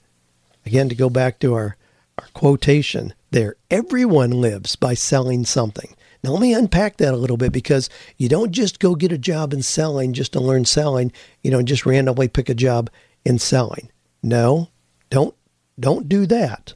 [0.66, 1.78] Again, to go back to our
[2.18, 3.56] our quotation there.
[3.70, 5.96] Everyone lives by selling something.
[6.24, 9.18] Now, let me unpack that a little bit because you don't just go get a
[9.18, 11.12] job in selling just to learn selling,
[11.44, 12.90] you know, just randomly pick a job
[13.24, 13.92] in selling.
[14.24, 14.70] No,
[15.10, 15.36] don't
[15.80, 16.74] don't do that.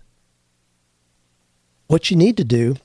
[1.87, 2.77] What you need to do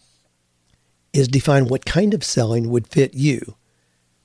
[1.12, 3.56] is define what kind of selling would fit you.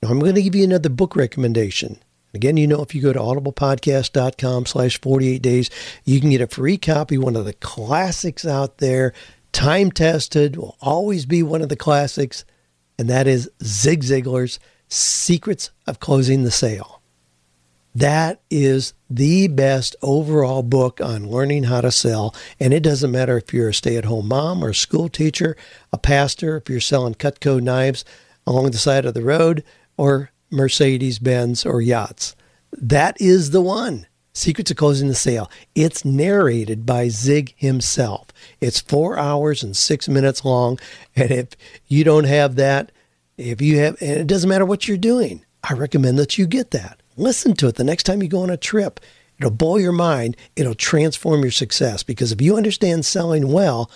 [0.02, 1.98] Now, I'm going to give you another book recommendation.
[2.34, 5.70] Again, you know, if you go to audiblepodcast.com slash 48 days,
[6.04, 9.12] you can get a free copy, one of the classics out there,
[9.52, 12.44] time tested, will always be one of the classics,
[12.98, 17.02] and that is Zig Ziglar's Secrets of Closing the Sale.
[17.94, 22.34] That is the best overall book on learning how to sell.
[22.58, 25.56] And it doesn't matter if you're a stay at home mom or a school teacher,
[25.92, 28.04] a pastor, if you're selling Cutco knives
[28.46, 29.62] along the side of the road,
[29.96, 32.34] or Mercedes Benz, or yachts.
[32.72, 34.06] That is the one.
[34.32, 35.50] Secrets of Closing the Sale.
[35.74, 38.28] It's narrated by Zig himself.
[38.60, 40.78] It's four hours and six minutes long.
[41.14, 41.48] And if
[41.86, 42.92] you don't have that,
[43.36, 46.70] if you have, and it doesn't matter what you're doing, I recommend that you get
[46.70, 47.02] that.
[47.16, 49.00] Listen to it the next time you go on a trip.
[49.38, 50.36] It'll blow your mind.
[50.56, 53.90] It'll transform your success because if you understand selling well,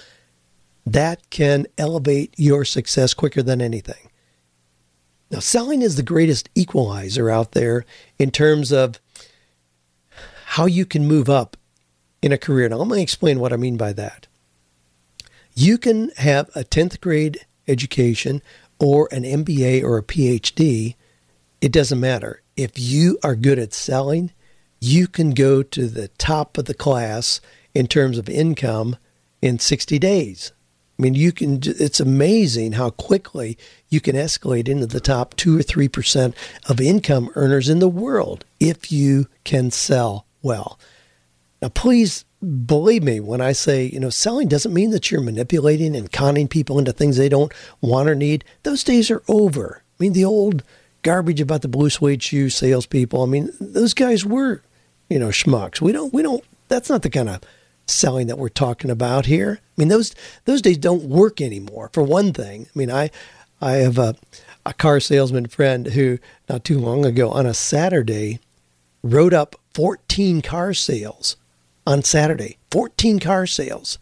[0.85, 4.11] that can elevate your success quicker than anything.
[5.31, 7.85] Now, selling is the greatest equalizer out there
[8.19, 9.01] in terms of
[10.57, 11.55] how you can move up
[12.23, 12.67] in a career.
[12.67, 14.27] Now, let me explain what I mean by that.
[15.53, 18.41] You can have a 10th grade education
[18.81, 20.95] or an MBA or a PhD.
[21.61, 22.41] It doesn't matter.
[22.57, 24.33] If you are good at selling,
[24.81, 27.43] you can go to the top of the class
[27.75, 28.97] in terms of income
[29.43, 30.53] in 60 days.
[30.99, 33.59] I mean, you can, it's amazing how quickly
[33.91, 36.35] you can escalate into the top two or 3%
[36.67, 40.79] of income earners in the world if you can sell well.
[41.63, 42.25] Now, please
[42.67, 46.49] believe me when I say, you know, selling doesn't mean that you're manipulating and conning
[46.49, 48.45] people into things they don't want or need.
[48.63, 49.83] Those days are over.
[49.83, 50.63] I mean, the old
[51.03, 53.23] garbage about the blue suede shoe salespeople.
[53.23, 54.63] I mean, those guys were,
[55.09, 55.81] you know, schmucks.
[55.81, 57.41] We don't, we don't, that's not the kind of
[57.87, 59.61] selling that we're talking about here.
[59.61, 61.91] I mean, those those days don't work anymore.
[61.93, 63.11] For one thing, I mean, I
[63.61, 64.17] I have a
[64.65, 66.19] a car salesman friend who
[66.49, 68.41] not too long ago on a Saturday
[69.03, 71.37] wrote up 14 car sales
[71.87, 72.57] on Saturday.
[72.71, 73.99] 14 car sales.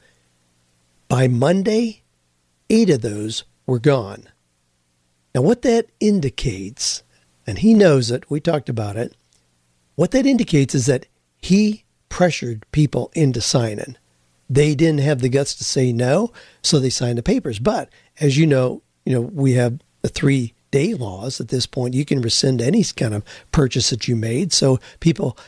[1.08, 2.02] By Monday,
[2.70, 4.28] eight of those were gone.
[5.34, 7.02] Now, what that indicates,
[7.44, 9.16] and he knows it, we talked about it,
[9.96, 11.06] what that indicates is that
[11.38, 13.96] he pressured people into signing.
[14.48, 16.32] They didn't have the guts to say no,
[16.62, 17.58] so they signed the papers.
[17.58, 17.88] But
[18.20, 21.94] as you know, you know, we have the three day laws at this point.
[21.94, 24.52] You can rescind any kind of purchase that you made.
[24.52, 25.38] So people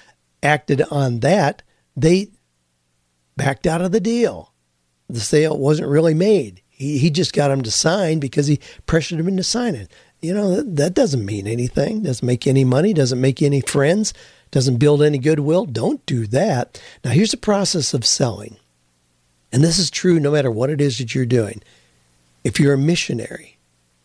[0.46, 1.62] acted on that.
[1.96, 2.30] They
[3.36, 4.52] backed out of the deal.
[5.08, 6.62] The sale wasn't really made.
[6.68, 9.88] He, he just got them to sign because he pressured them into signing.
[10.20, 14.14] You know, that, that doesn't mean anything, doesn't make any money, doesn't make any friends,
[14.50, 15.66] doesn't build any goodwill.
[15.66, 16.80] Don't do that.
[17.04, 18.56] Now, here's the process of selling.
[19.52, 21.62] And this is true no matter what it is that you're doing.
[22.44, 23.58] If you're a missionary,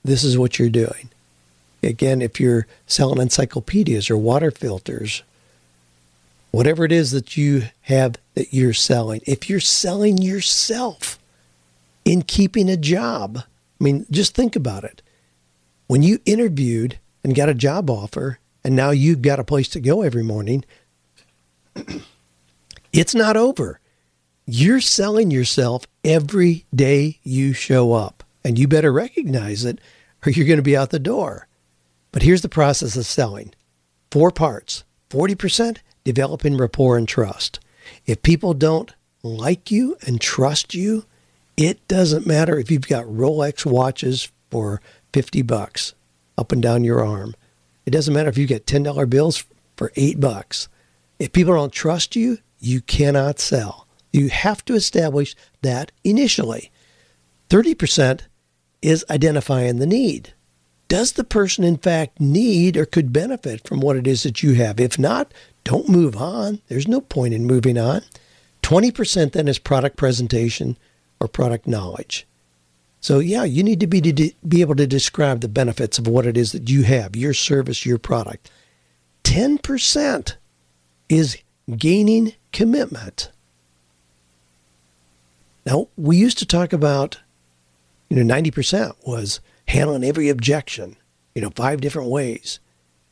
[0.04, 1.10] this is what you're doing.
[1.84, 5.24] Again, if you're selling encyclopedias or water filters,
[6.52, 11.18] whatever it is that you have that you're selling, if you're selling yourself,
[12.06, 13.40] in keeping a job.
[13.40, 15.02] I mean, just think about it.
[15.88, 19.80] When you interviewed and got a job offer, and now you've got a place to
[19.80, 20.64] go every morning,
[22.94, 23.80] it's not over.
[24.46, 29.80] You're selling yourself every day you show up, and you better recognize it
[30.26, 31.48] or you're going to be out the door.
[32.12, 33.54] But here's the process of selling
[34.12, 37.60] four parts 40% developing rapport and trust.
[38.06, 41.06] If people don't like you and trust you,
[41.58, 44.82] it doesn't matter if you've got Rolex watches for
[45.14, 45.94] 50 bucks
[46.38, 47.36] up and down your arm.
[47.86, 49.44] It doesn't matter if you get $10 bills
[49.76, 50.68] for 8 bucks.
[51.20, 53.88] If people don't trust you, you cannot sell.
[54.12, 56.72] You have to establish that initially.
[57.50, 58.22] 30%
[58.82, 60.34] is identifying the need.
[60.92, 64.56] Does the person in fact need or could benefit from what it is that you
[64.56, 64.78] have?
[64.78, 66.60] If not, don't move on.
[66.68, 68.02] There's no point in moving on.
[68.64, 70.78] 20% then is product presentation
[71.22, 72.28] or product knowledge.
[73.00, 76.26] So yeah, you need to be to be able to describe the benefits of what
[76.26, 78.52] it is that you have, your service, your product.
[79.24, 80.36] 10%
[81.08, 81.38] is
[81.78, 83.32] gaining commitment.
[85.66, 87.22] Now, we used to talk about
[88.10, 90.97] you know 90% was handling every objection,
[91.36, 92.60] you know, five different ways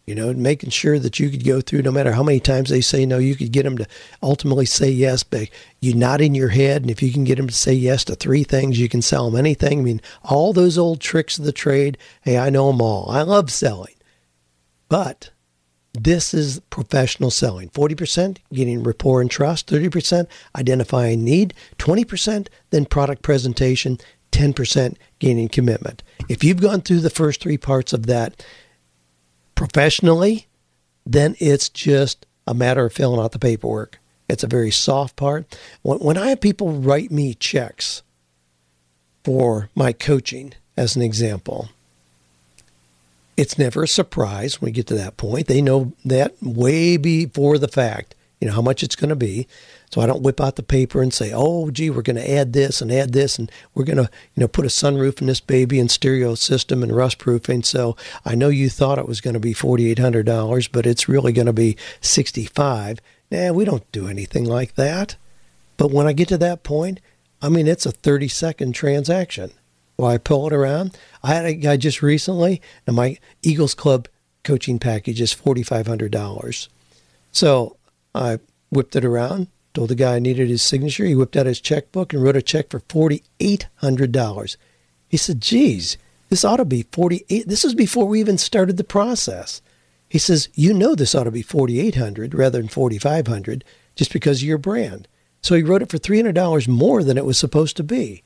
[0.10, 2.82] you know, making sure that you could go through no matter how many times they
[2.82, 3.86] say no, you could get them to
[4.24, 5.50] ultimately say yes, but
[5.82, 6.82] you nod in your head.
[6.82, 9.30] And if you can get them to say yes to three things, you can sell
[9.30, 9.78] them anything.
[9.78, 13.12] I mean, all those old tricks of the trade, hey, I know them all.
[13.12, 13.94] I love selling.
[14.88, 15.30] But
[15.94, 23.22] this is professional selling 40% getting rapport and trust, 30% identifying need, 20% then product
[23.22, 24.00] presentation,
[24.32, 26.04] 10% gaining commitment.
[26.28, 28.46] If you've gone through the first three parts of that,
[29.56, 30.48] professionally,
[31.06, 34.00] then it's just a matter of filling out the paperwork.
[34.30, 35.58] It's a very soft part.
[35.82, 38.04] When, when I have people write me checks
[39.24, 41.70] for my coaching, as an example,
[43.36, 45.48] it's never a surprise when we get to that point.
[45.48, 49.48] They know that way before the fact, you know, how much it's going to be.
[49.90, 52.54] So I don't whip out the paper and say, "Oh, gee, we're going to add
[52.54, 55.40] this and add this, and we're going to, you know, put a sunroof in this
[55.40, 59.34] baby and stereo system and rust proofing." So I know you thought it was going
[59.34, 63.00] to be forty eight hundred dollars, but it's really going to be sixty five.
[63.32, 65.16] Nah, we don't do anything like that.
[65.78, 67.00] But when I get to that point,
[67.42, 69.52] I mean, it's a thirty second transaction.
[69.96, 74.08] While I pull it around, I had a guy just recently, and my Eagles Club
[74.44, 76.70] coaching package is forty five hundred dollars.
[77.32, 77.76] So
[78.14, 81.06] I whipped it around, Told the guy I needed his signature.
[81.06, 84.58] He whipped out his checkbook and wrote a check for $4,800.
[85.08, 85.98] He said, geez,
[86.30, 87.48] this ought to be 48.
[87.48, 89.62] This is before we even started the process.
[90.08, 93.64] He says, you know this ought to be 4,800 rather than 4,500
[93.96, 95.08] just because of your brand.
[95.42, 98.24] So he wrote it for $300 more than it was supposed to be.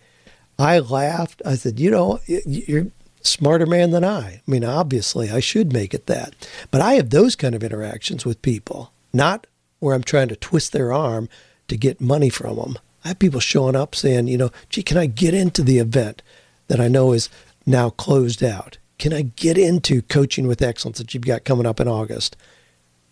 [0.57, 1.41] I laughed.
[1.45, 2.88] I said, you know, you're
[3.22, 4.20] smarter man than I.
[4.26, 6.34] I mean, obviously, I should make it that.
[6.72, 9.47] But I have those kind of interactions with people, not
[9.84, 11.29] where I'm trying to twist their arm
[11.67, 12.79] to get money from them.
[13.03, 16.21] I have people showing up saying, you know, gee, can I get into the event
[16.67, 17.29] that I know is
[17.65, 18.77] now closed out?
[18.97, 22.38] Can I get into coaching with excellence that you've got coming up in August?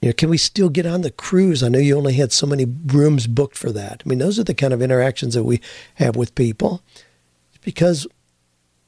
[0.01, 1.61] You know, can we still get on the cruise?
[1.61, 4.01] I know you only had so many rooms booked for that.
[4.03, 5.61] I mean, those are the kind of interactions that we
[5.95, 6.81] have with people
[7.61, 8.07] because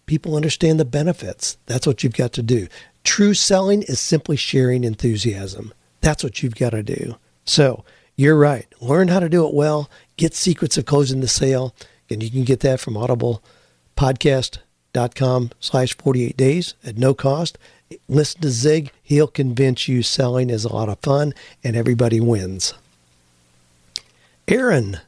[0.05, 1.57] people understand the benefits.
[1.65, 2.67] That's what you've got to do.
[3.03, 5.73] True selling is simply sharing enthusiasm.
[6.01, 7.15] That's what you've got to do.
[7.46, 7.84] So
[8.16, 8.68] you're right.
[8.80, 9.89] Learn how to do it well.
[10.18, 11.74] Get Secrets of Closing the Sale.
[12.10, 17.58] And you can get that from audiblepodcast.com slash 48 days at no cost.
[18.08, 18.91] Listen to Zig.
[19.02, 21.34] He'll convince you selling is a lot of fun
[21.64, 22.74] and everybody wins.
[24.48, 25.00] Aaron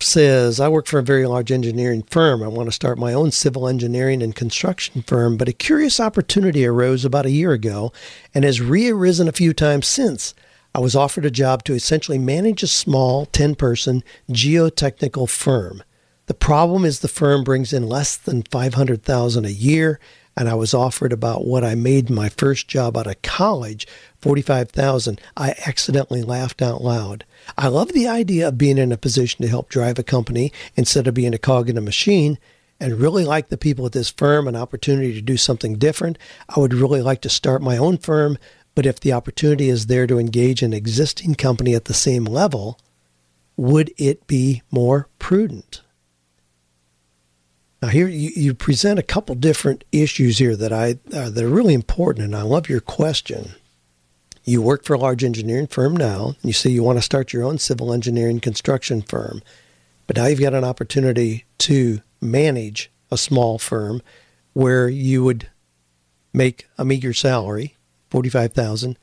[0.00, 2.42] says, I work for a very large engineering firm.
[2.42, 6.66] I want to start my own civil engineering and construction firm, but a curious opportunity
[6.66, 7.92] arose about a year ago
[8.34, 10.34] and has re arisen a few times since.
[10.76, 15.82] I was offered a job to essentially manage a small 10 person geotechnical firm.
[16.26, 19.98] The problem is the firm brings in less than 500,000 a year
[20.36, 23.86] and I was offered about what I made my first job out of college,
[24.20, 25.18] 45,000.
[25.34, 27.24] I accidentally laughed out loud.
[27.56, 31.06] I love the idea of being in a position to help drive a company instead
[31.06, 32.36] of being a cog in a machine
[32.78, 36.18] and really like the people at this firm, an opportunity to do something different.
[36.54, 38.36] I would really like to start my own firm,
[38.76, 42.78] but if the opportunity is there to engage an existing company at the same level,
[43.56, 45.80] would it be more prudent?
[47.80, 51.48] Now, here you, you present a couple different issues here that I uh, that are
[51.48, 53.52] really important, and I love your question.
[54.44, 57.32] You work for a large engineering firm now, and you say you want to start
[57.32, 59.42] your own civil engineering construction firm,
[60.06, 64.02] but now you've got an opportunity to manage a small firm
[64.52, 65.48] where you would
[66.34, 67.75] make a meager salary
[68.10, 68.98] 45,000,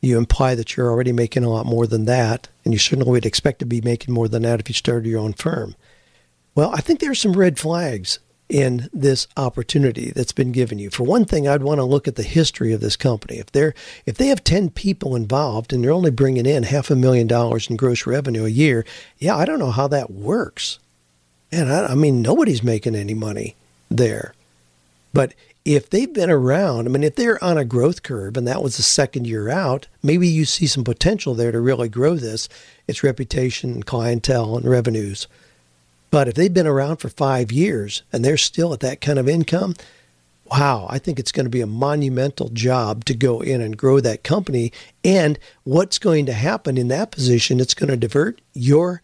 [0.00, 3.26] you imply that you're already making a lot more than that, and you certainly would
[3.26, 5.76] expect to be making more than that if you started your own firm.
[6.54, 10.90] Well, I think there are some red flags in this opportunity that's been given you.
[10.90, 13.38] For one thing, I'd want to look at the history of this company.
[13.38, 13.72] If they're
[14.04, 17.70] if they have 10 people involved and they're only bringing in half a million dollars
[17.70, 18.84] in gross revenue a year,
[19.18, 20.78] yeah, I don't know how that works.
[21.50, 23.56] And I, I mean, nobody's making any money
[23.90, 24.34] there.
[25.14, 25.32] But
[25.64, 28.76] if they've been around, I mean, if they're on a growth curve and that was
[28.76, 32.48] the second year out, maybe you see some potential there to really grow this,
[32.88, 35.28] its reputation, clientele, and revenues.
[36.10, 39.28] But if they've been around for five years and they're still at that kind of
[39.28, 39.74] income,
[40.50, 44.00] wow, I think it's going to be a monumental job to go in and grow
[44.00, 44.72] that company.
[45.04, 49.00] And what's going to happen in that position, it's going to divert your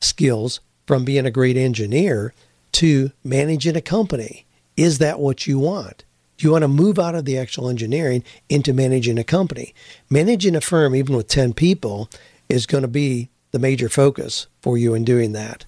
[0.00, 2.32] skills from being a great engineer
[2.72, 4.45] to managing a company
[4.76, 6.04] is that what you want?
[6.36, 9.74] Do you want to move out of the actual engineering into managing a company?
[10.10, 12.10] Managing a firm, even with 10 people,
[12.48, 15.64] is going to be the major focus for you in doing that.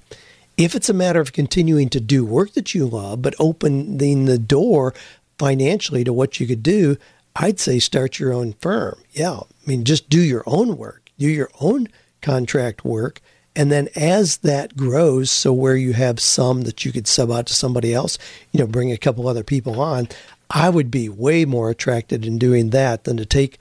[0.59, 4.39] If it's a matter of continuing to do work that you love, but opening the
[4.39, 4.93] door
[5.39, 6.97] financially to what you could do,
[7.37, 9.01] I'd say start your own firm.
[9.13, 9.39] Yeah.
[9.39, 11.89] I mean, just do your own work, do your own
[12.21, 13.21] contract work,
[13.59, 17.47] and then as that grows, so where you have some that you could sub out
[17.47, 18.17] to somebody else,
[18.53, 20.07] you know, bring a couple other people on,
[20.49, 23.59] I would be way more attracted in doing that than to take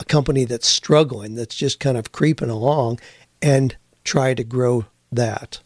[0.00, 3.00] a company that's struggling, that's just kind of creeping along,
[3.42, 5.60] and try to grow that.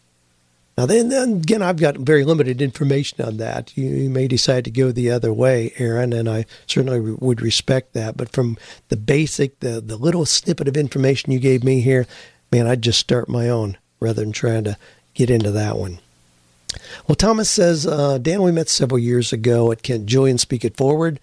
[0.77, 3.77] Now, then, then again, I've got very limited information on that.
[3.77, 7.93] You, you, may decide to go the other way, Aaron, and I certainly would respect
[7.93, 8.17] that.
[8.17, 8.59] But from
[8.89, 12.09] the basic, the, the little snippet of information you gave me here,
[12.53, 14.77] man, I'd just start my own rather than trying to
[15.15, 15.99] get into that one.
[17.09, 20.77] Well, Thomas says, uh, Dan, we met several years ago at Kent Julian Speak It
[20.77, 21.19] Forward.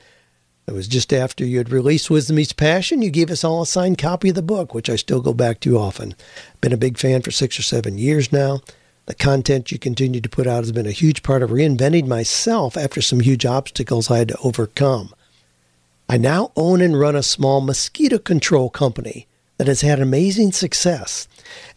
[0.68, 3.02] It was just after you had released Wisdom Meets Passion.
[3.02, 5.60] You gave us all a signed copy of the book, which I still go back
[5.62, 6.14] to often.
[6.62, 8.62] Been a big fan for six or seven years now.
[9.08, 12.78] The content you continue to put out has been a huge part of reinventing myself
[12.78, 15.16] after some huge obstacles I had to overcome.
[16.08, 19.26] I now own and run a small mosquito control company
[19.60, 21.28] that has had amazing success.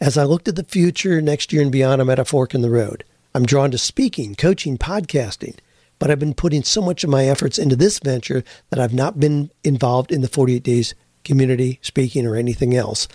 [0.00, 2.62] As I look to the future next year and beyond, I'm at a fork in
[2.62, 3.02] the road.
[3.34, 5.58] I'm drawn to speaking, coaching, podcasting,
[5.98, 9.18] but I've been putting so much of my efforts into this venture that I've not
[9.18, 13.08] been involved in the 48 days community speaking or anything else.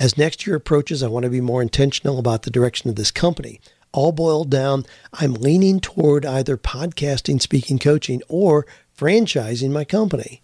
[0.00, 3.10] As next year approaches, I want to be more intentional about the direction of this
[3.10, 3.60] company.
[3.92, 8.66] All boiled down, I'm leaning toward either podcasting, speaking, coaching, or
[8.96, 10.40] franchising my company.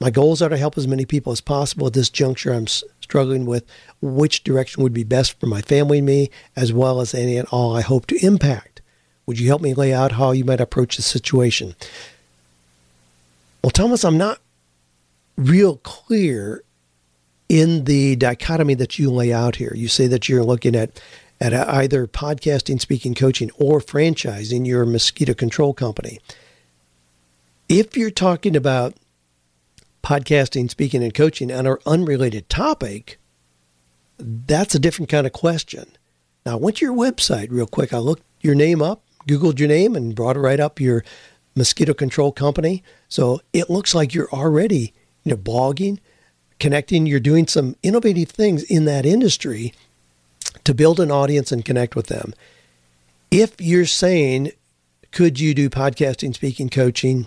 [0.00, 1.88] My goals are to help as many people as possible.
[1.88, 3.64] At this juncture, I'm struggling with
[4.00, 7.48] which direction would be best for my family and me, as well as any and
[7.50, 8.80] all I hope to impact.
[9.26, 11.74] Would you help me lay out how you might approach the situation?
[13.62, 14.40] Well, Thomas, I'm not
[15.36, 16.62] real clear
[17.48, 19.72] in the dichotomy that you lay out here.
[19.74, 21.00] You say that you're looking at
[21.40, 26.18] at either podcasting, speaking, coaching, or franchising your mosquito control company.
[27.68, 28.94] If you're talking about
[30.08, 33.18] podcasting, speaking, and coaching on an unrelated topic,
[34.18, 35.84] that's a different kind of question.
[36.46, 37.92] Now, I went to your website real quick.
[37.92, 41.04] I looked your name up, Googled your name, and brought it right up your
[41.54, 42.82] mosquito control company.
[43.08, 44.94] So it looks like you're already,
[45.24, 45.98] you know, blogging,
[46.58, 47.04] connecting.
[47.04, 49.74] You're doing some innovative things in that industry.
[50.64, 52.34] to build an audience and connect with them.
[53.30, 54.52] If you're saying,
[55.12, 57.26] could you do podcasting, speaking, coaching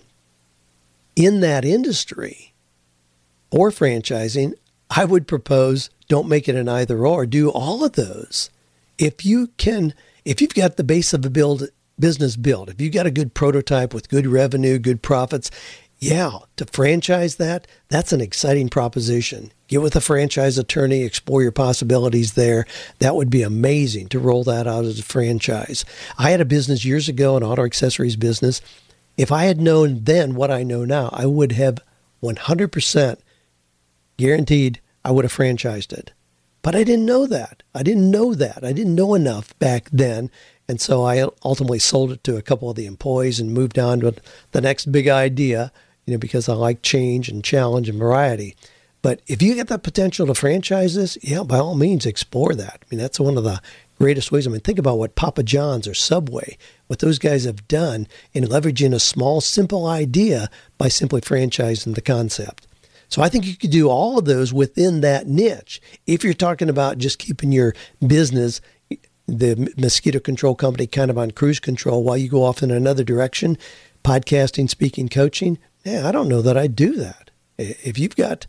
[1.15, 2.50] in that industry
[3.51, 4.53] or franchising?
[4.89, 7.25] I would propose don't make it an either or.
[7.25, 8.49] Do all of those.
[8.97, 9.93] If you can,
[10.25, 13.33] if you've got the base of a build business built, if you've got a good
[13.33, 15.49] prototype with good revenue, good profits,
[15.99, 19.53] yeah, to franchise that, that's an exciting proposition.
[19.67, 22.65] Get with a franchise attorney, explore your possibilities there.
[22.99, 25.85] That would be amazing to roll that out as a franchise.
[26.17, 28.61] I had a business years ago, an auto accessories business.
[29.15, 31.79] If I had known then what I know now, I would have
[32.23, 33.17] 100%
[34.21, 36.13] guaranteed I would have franchised it.
[36.61, 37.63] But I didn't know that.
[37.73, 38.63] I didn't know that.
[38.63, 40.29] I didn't know enough back then.
[40.67, 43.99] And so I ultimately sold it to a couple of the employees and moved on
[44.01, 44.15] to
[44.51, 45.71] the next big idea
[46.05, 48.55] you know, because I like change and challenge and variety.
[49.01, 52.83] But if you get the potential to franchise this, yeah, by all means, explore that.
[52.83, 53.61] I mean, that's one of the
[53.97, 54.45] greatest ways.
[54.45, 56.57] I mean, think about what Papa John's or Subway,
[56.87, 62.01] what those guys have done in leveraging a small, simple idea by simply franchising the
[62.01, 62.67] concept.
[63.11, 65.81] So I think you could do all of those within that niche.
[66.07, 68.61] If you're talking about just keeping your business,
[69.27, 73.03] the mosquito control company kind of on cruise control while you go off in another
[73.03, 73.57] direction,
[74.05, 77.31] podcasting, speaking, coaching, yeah, I don't know that I'd do that.
[77.57, 78.47] If you've got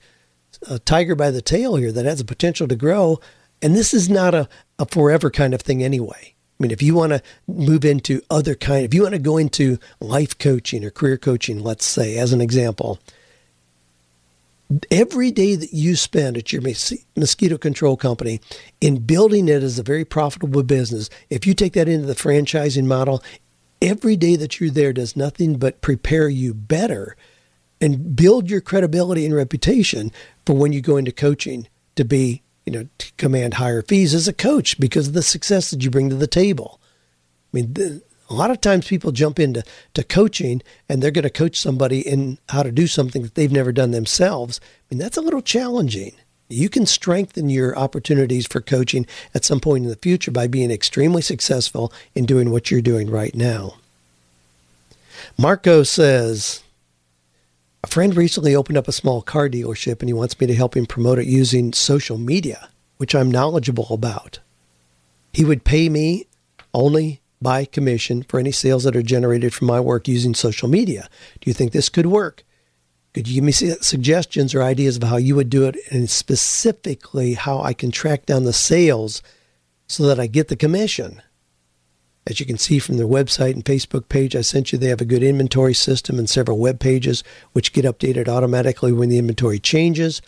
[0.71, 3.19] a tiger by the tail here that has the potential to grow,
[3.61, 4.49] and this is not a,
[4.79, 6.35] a forever kind of thing anyway.
[6.35, 9.39] I mean, if you want to move into other kind, if you want to go
[9.39, 13.01] into life coaching or career coaching, let's say, as an example,
[14.91, 16.63] every day that you spend at your
[17.17, 18.41] mosquito control company
[18.81, 22.85] in building it as a very profitable business, if you take that into the franchising
[22.85, 23.23] model,
[23.81, 27.17] every day that you're there does nothing but prepare you better
[27.81, 30.13] and build your credibility and reputation
[30.47, 31.67] for when you go into coaching
[31.97, 35.71] to be, you know, to command higher fees as a coach because of the success
[35.71, 36.81] that you bring to the table.
[37.53, 38.03] I mean,
[38.33, 39.63] a lot of times people jump into
[39.95, 43.53] to coaching and they're going to coach somebody in how to do something that they've
[43.53, 44.59] never done themselves.
[44.63, 46.15] I mean, that's a little challenging.
[46.49, 50.71] You can strengthen your opportunities for coaching at some point in the future by being
[50.71, 53.77] extremely successful in doing what you're doing right now.
[55.39, 56.63] Marco says,
[57.85, 60.77] a friend recently opened up a small car dealership and he wants me to help
[60.77, 64.41] him promote it using social media, which I'm knowledgeable about.
[65.33, 66.27] He would pay me
[66.75, 71.09] only by commission for any sales that are generated from my work using social media.
[71.41, 72.45] Do you think this could work?
[73.13, 77.35] Could you give me suggestions or ideas of how you would do it and specifically
[77.35, 79.23] how I can track down the sales
[79.87, 81.21] so that I get the commission?
[82.27, 85.01] As you can see from their website and Facebook page I sent you, they have
[85.01, 87.23] a good inventory system and several web pages
[87.53, 90.23] which get updated automatically when the inventory changes.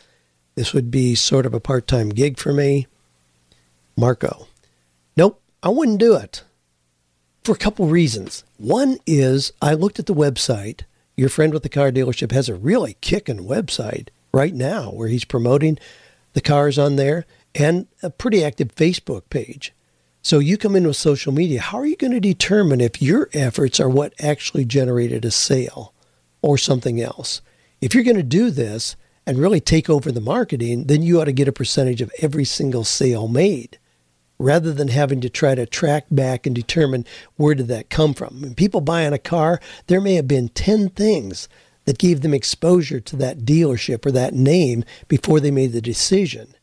[0.56, 2.86] This would be sort of a part time gig for me.
[3.96, 4.48] Marco.
[5.16, 6.42] Nope, I wouldn't do it
[7.45, 8.42] for a couple reasons.
[8.57, 10.82] One is I looked at the website
[11.16, 15.24] your friend with the car dealership has a really kicking website right now where he's
[15.24, 15.78] promoting
[16.32, 17.24] the cars on there
[17.55, 19.72] and a pretty active Facebook page.
[20.22, 21.61] So you come in with social media.
[21.61, 25.92] How are you going to determine if your efforts are what actually generated a sale
[26.42, 27.40] or something else?
[27.80, 31.26] If you're going to do this and really take over the marketing, then you ought
[31.26, 33.78] to get a percentage of every single sale made
[34.39, 37.07] rather than having to try to track back and determine
[37.37, 38.43] where did that come from.
[38.43, 41.49] When people buying a car, there may have been 10 things
[41.85, 46.55] that gave them exposure to that dealership or that name before they made the decision.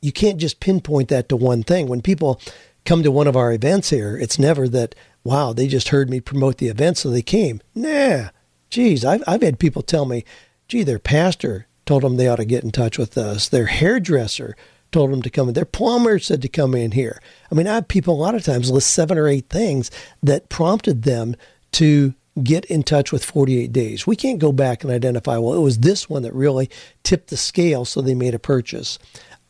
[0.00, 1.86] You can't just pinpoint that to one thing.
[1.86, 2.40] When people
[2.84, 6.20] come to one of our events here, it's never that, wow, they just heard me
[6.20, 7.60] promote the event, so they came.
[7.74, 8.28] Nah,
[8.70, 10.24] geez, I've, I've had people tell me,
[10.68, 13.48] gee, their pastor told them they ought to get in touch with us.
[13.48, 14.56] Their hairdresser
[14.94, 15.54] told them to come in.
[15.54, 17.20] Their plumber said to come in here.
[17.50, 19.90] I mean, I have people a lot of times list seven or eight things
[20.22, 21.34] that prompted them
[21.72, 22.14] to
[22.44, 24.06] get in touch with 48 days.
[24.06, 26.70] We can't go back and identify, well, it was this one that really
[27.02, 29.00] tipped the scale so they made a purchase.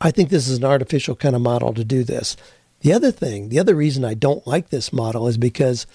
[0.00, 2.38] I think this is an artificial kind of model to do this.
[2.80, 5.86] The other thing, the other reason I don't like this model is because,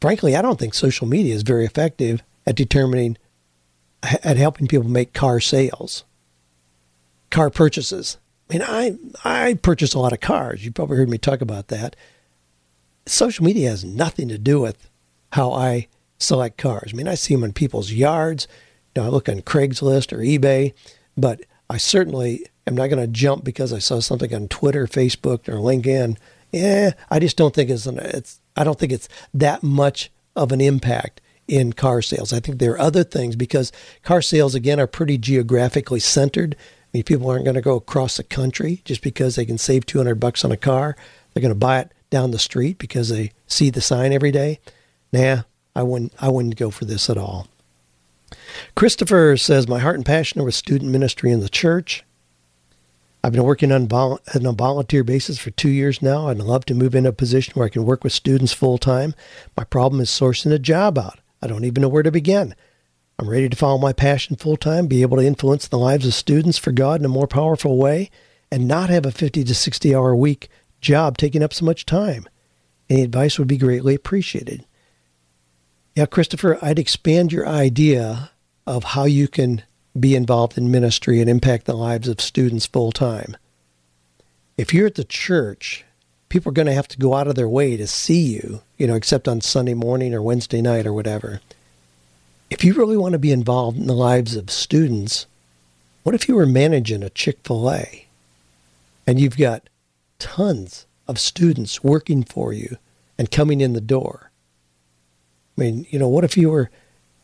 [0.00, 3.18] frankly, I don't think social media is very effective at determining,
[4.02, 6.04] at helping people make car sales
[7.30, 8.18] car purchases.
[8.48, 10.64] I mean, I I purchase a lot of cars.
[10.64, 11.96] You probably heard me talk about that.
[13.06, 14.88] Social media has nothing to do with
[15.32, 16.90] how I select cars.
[16.92, 18.48] I mean, I see them in people's yards.
[18.94, 20.72] You know, I look on Craigslist or eBay,
[21.16, 25.48] but I certainly am not going to jump because I saw something on Twitter, Facebook,
[25.48, 26.16] or LinkedIn.
[26.52, 30.52] Yeah, I just don't think it's an, it's I don't think it's that much of
[30.52, 32.32] an impact in car sales.
[32.32, 33.72] I think there are other things because
[34.02, 36.56] car sales again are pretty geographically centered
[37.02, 40.44] people aren't going to go across the country just because they can save 200 bucks
[40.44, 40.96] on a car.
[41.32, 44.60] They're going to buy it down the street because they see the sign every day.
[45.12, 45.42] Nah,
[45.74, 46.12] I wouldn't.
[46.20, 47.48] I wouldn't go for this at all.
[48.74, 52.04] Christopher says, "My heart and passion are with student ministry in the church.
[53.26, 56.28] I've been working on, vol- on a volunteer basis for two years now.
[56.28, 59.16] I'd love to move into a position where I can work with students full time.
[59.56, 61.18] My problem is sourcing a job out.
[61.42, 62.54] I don't even know where to begin.
[63.18, 66.12] I'm ready to follow my passion full time, be able to influence the lives of
[66.12, 68.10] students for God in a more powerful way,
[68.50, 70.50] and not have a 50 to 60 hour week
[70.82, 72.28] job taking up so much time.
[72.90, 74.66] Any advice would be greatly appreciated.
[75.94, 78.32] Yeah, Christopher, I'd expand your idea
[78.66, 79.62] of how you can
[79.98, 83.34] be involved in ministry and impact the lives of students full time.
[84.58, 85.86] If you're at the church,
[86.28, 88.86] people are going to have to go out of their way to see you, you
[88.86, 91.40] know, except on Sunday morning or Wednesday night or whatever
[92.50, 95.26] if you really want to be involved in the lives of students,
[96.02, 98.06] what if you were managing a Chick fil A
[99.06, 99.68] and you've got
[100.18, 102.76] tons of students working for you
[103.18, 104.30] and coming in the door?
[105.56, 106.70] I mean, you know, what if you were,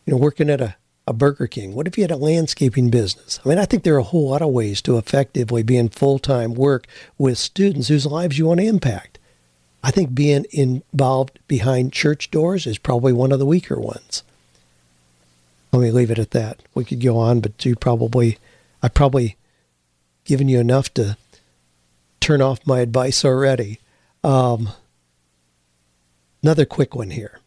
[0.06, 0.74] you know, working at a,
[1.06, 1.74] a Burger King?
[1.74, 3.38] What if you had a landscaping business?
[3.44, 5.88] I mean, I think there are a whole lot of ways to effectively be in
[5.88, 9.20] full time work with students whose lives you want to impact.
[9.84, 14.24] I think being involved behind church doors is probably one of the weaker ones
[15.72, 16.62] let me leave it at that.
[16.74, 18.38] We could go on, but you probably,
[18.82, 19.36] I probably
[20.24, 21.16] given you enough to
[22.20, 23.80] turn off my advice already.
[24.22, 24.68] Um,
[26.42, 27.40] another quick one here.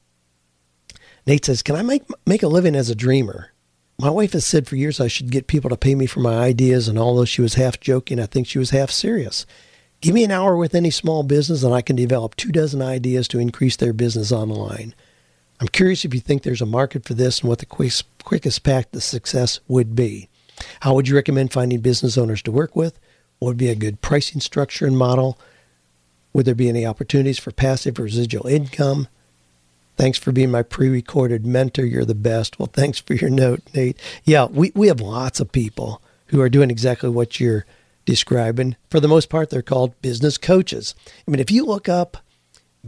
[1.27, 3.51] Nate says, "Can I make make a living as a dreamer?"
[3.97, 6.35] My wife has said for years I should get people to pay me for my
[6.35, 9.45] ideas, and although she was half joking, I think she was half serious.
[10.01, 13.27] Give me an hour with any small business, and I can develop two dozen ideas
[13.29, 14.93] to increase their business online.
[15.59, 17.93] I'm curious if you think there's a market for this and what the quick,
[18.23, 20.29] quickest path to success would be.
[20.81, 22.99] How would you recommend finding business owners to work with?
[23.39, 25.39] What would be a good pricing structure and model?
[26.33, 29.07] Would there be any opportunities for passive residual income?
[29.97, 31.85] Thanks for being my pre recorded mentor.
[31.85, 32.59] You're the best.
[32.59, 33.97] Well, thanks for your note, Nate.
[34.25, 37.65] Yeah, we, we have lots of people who are doing exactly what you're
[38.03, 38.75] describing.
[38.89, 40.95] For the most part, they're called business coaches.
[41.25, 42.17] I mean, if you look up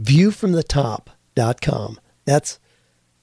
[0.00, 1.98] viewfromthetop.com,
[2.28, 2.58] that's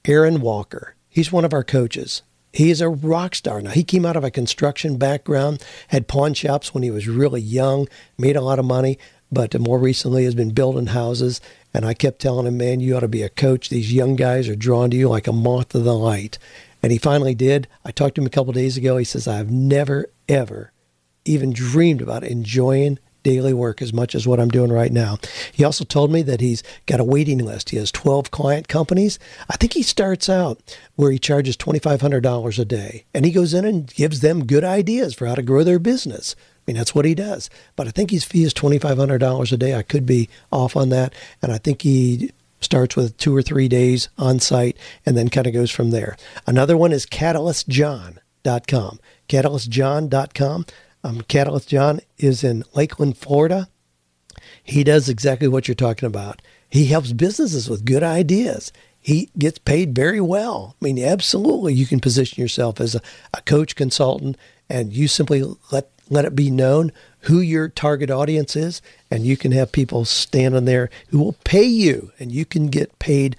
[0.06, 0.96] Aaron Walker.
[1.10, 2.22] He's one of our coaches.
[2.52, 3.62] He is a rock star.
[3.62, 7.42] Now, he came out of a construction background, had pawn shops when he was really
[7.42, 7.88] young,
[8.18, 8.98] made a lot of money,
[9.32, 11.42] but more recently has been building houses.
[11.74, 13.70] And I kept telling him, man, you ought to be a coach.
[13.70, 16.38] These young guys are drawn to you like a moth to the light.
[16.82, 17.68] And he finally did.
[17.84, 18.96] I talked to him a couple days ago.
[18.96, 20.72] He says, I've never, ever
[21.26, 25.18] even dreamed about enjoying daily work as much as what I'm doing right now.
[25.52, 27.72] He also told me that he's got a waiting list.
[27.72, 29.18] He has 12 client companies.
[29.50, 33.66] I think he starts out where he charges $2,500 a day and he goes in
[33.66, 36.36] and gives them good ideas for how to grow their business.
[36.38, 37.50] I mean, that's what he does.
[37.76, 39.76] But I think his fee is $2,500 a day.
[39.76, 41.12] I could be off on that.
[41.42, 45.48] And I think he starts with two or three days on site and then kind
[45.48, 46.16] of goes from there.
[46.46, 49.00] Another one is catalystjohn.com.
[49.28, 50.66] Catalystjohn.com.
[51.06, 53.70] Um, Catalyst John is in Lakeland, Florida.
[54.64, 56.42] He does exactly what you're talking about.
[56.68, 58.74] He helps businesses with good ideas.
[59.00, 60.76] He gets paid very well.
[60.82, 63.02] I mean, absolutely, you can position yourself as a,
[63.36, 64.36] a coach consultant,
[64.68, 66.92] and you simply let let it be known
[67.22, 68.82] who your target audience is,
[69.12, 72.98] and you can have people standing there who will pay you, and you can get
[72.98, 73.36] paid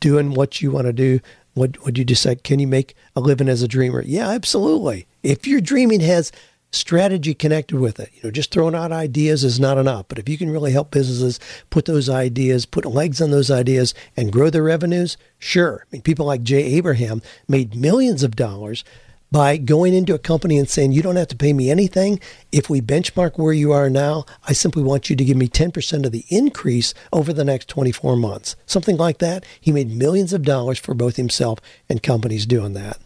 [0.00, 1.20] doing what you want to do.
[1.52, 2.42] What would you decide?
[2.42, 4.02] Can you make a living as a dreamer?
[4.02, 5.06] Yeah, absolutely.
[5.22, 6.32] If your dreaming has
[6.76, 8.10] strategy connected with it.
[8.14, 10.06] You know, just throwing out ideas is not enough.
[10.08, 13.94] But if you can really help businesses put those ideas, put legs on those ideas,
[14.16, 15.84] and grow their revenues, sure.
[15.84, 18.84] I mean, people like Jay Abraham made millions of dollars
[19.32, 22.20] by going into a company and saying, You don't have to pay me anything.
[22.52, 26.06] If we benchmark where you are now, I simply want you to give me 10%
[26.06, 28.56] of the increase over the next 24 months.
[28.66, 29.44] Something like that.
[29.60, 31.58] He made millions of dollars for both himself
[31.88, 32.98] and companies doing that.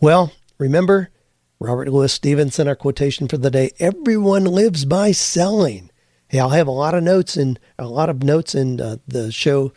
[0.00, 1.10] Well, remember,
[1.58, 5.90] Robert Louis Stevenson, our quotation for the day everyone lives by selling.
[6.28, 9.32] Hey, I'll have a lot of notes and a lot of notes in uh, the
[9.32, 9.72] show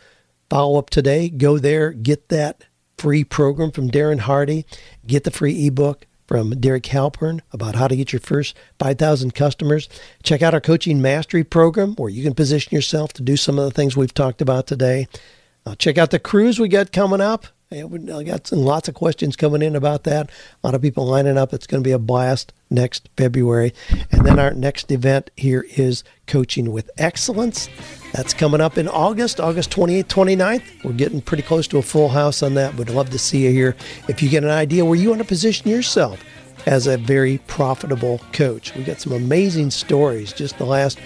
[0.50, 1.30] follow up today.
[1.30, 2.64] Go there, get that
[2.98, 4.66] free program from Darren Hardy,
[5.06, 9.88] get the free ebook from Derek Halpern about how to get your first 5,000 customers.
[10.22, 13.64] Check out our coaching mastery program where you can position yourself to do some of
[13.64, 15.08] the things we've talked about today.
[15.64, 17.46] Uh, check out the cruise we got coming up.
[17.72, 20.28] I got some, lots of questions coming in about that.
[20.28, 21.54] A lot of people lining up.
[21.54, 23.72] It's going to be a blast next February.
[24.10, 27.68] And then our next event here is Coaching with Excellence.
[28.12, 30.84] That's coming up in August, August 28th, 29th.
[30.84, 32.74] We're getting pretty close to a full house on that.
[32.74, 33.76] Would love to see you here.
[34.08, 36.24] If you get an idea where you want to position yourself
[36.66, 38.74] as a very profitable coach.
[38.74, 40.98] We got some amazing stories just the last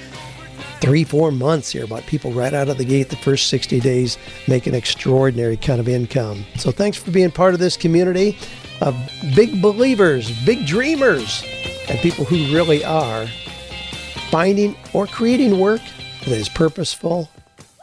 [0.84, 4.18] three, four months here about people right out of the gate, the first 60 days,
[4.46, 6.44] making extraordinary kind of income.
[6.56, 8.36] So thanks for being part of this community
[8.82, 8.94] of
[9.34, 11.42] big believers, big dreamers,
[11.88, 13.26] and people who really are
[14.30, 15.80] finding or creating work
[16.20, 17.30] that is purposeful,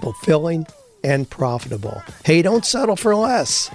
[0.01, 0.67] fulfilling,
[1.03, 2.03] and profitable.
[2.23, 3.71] Hey, don't settle for less.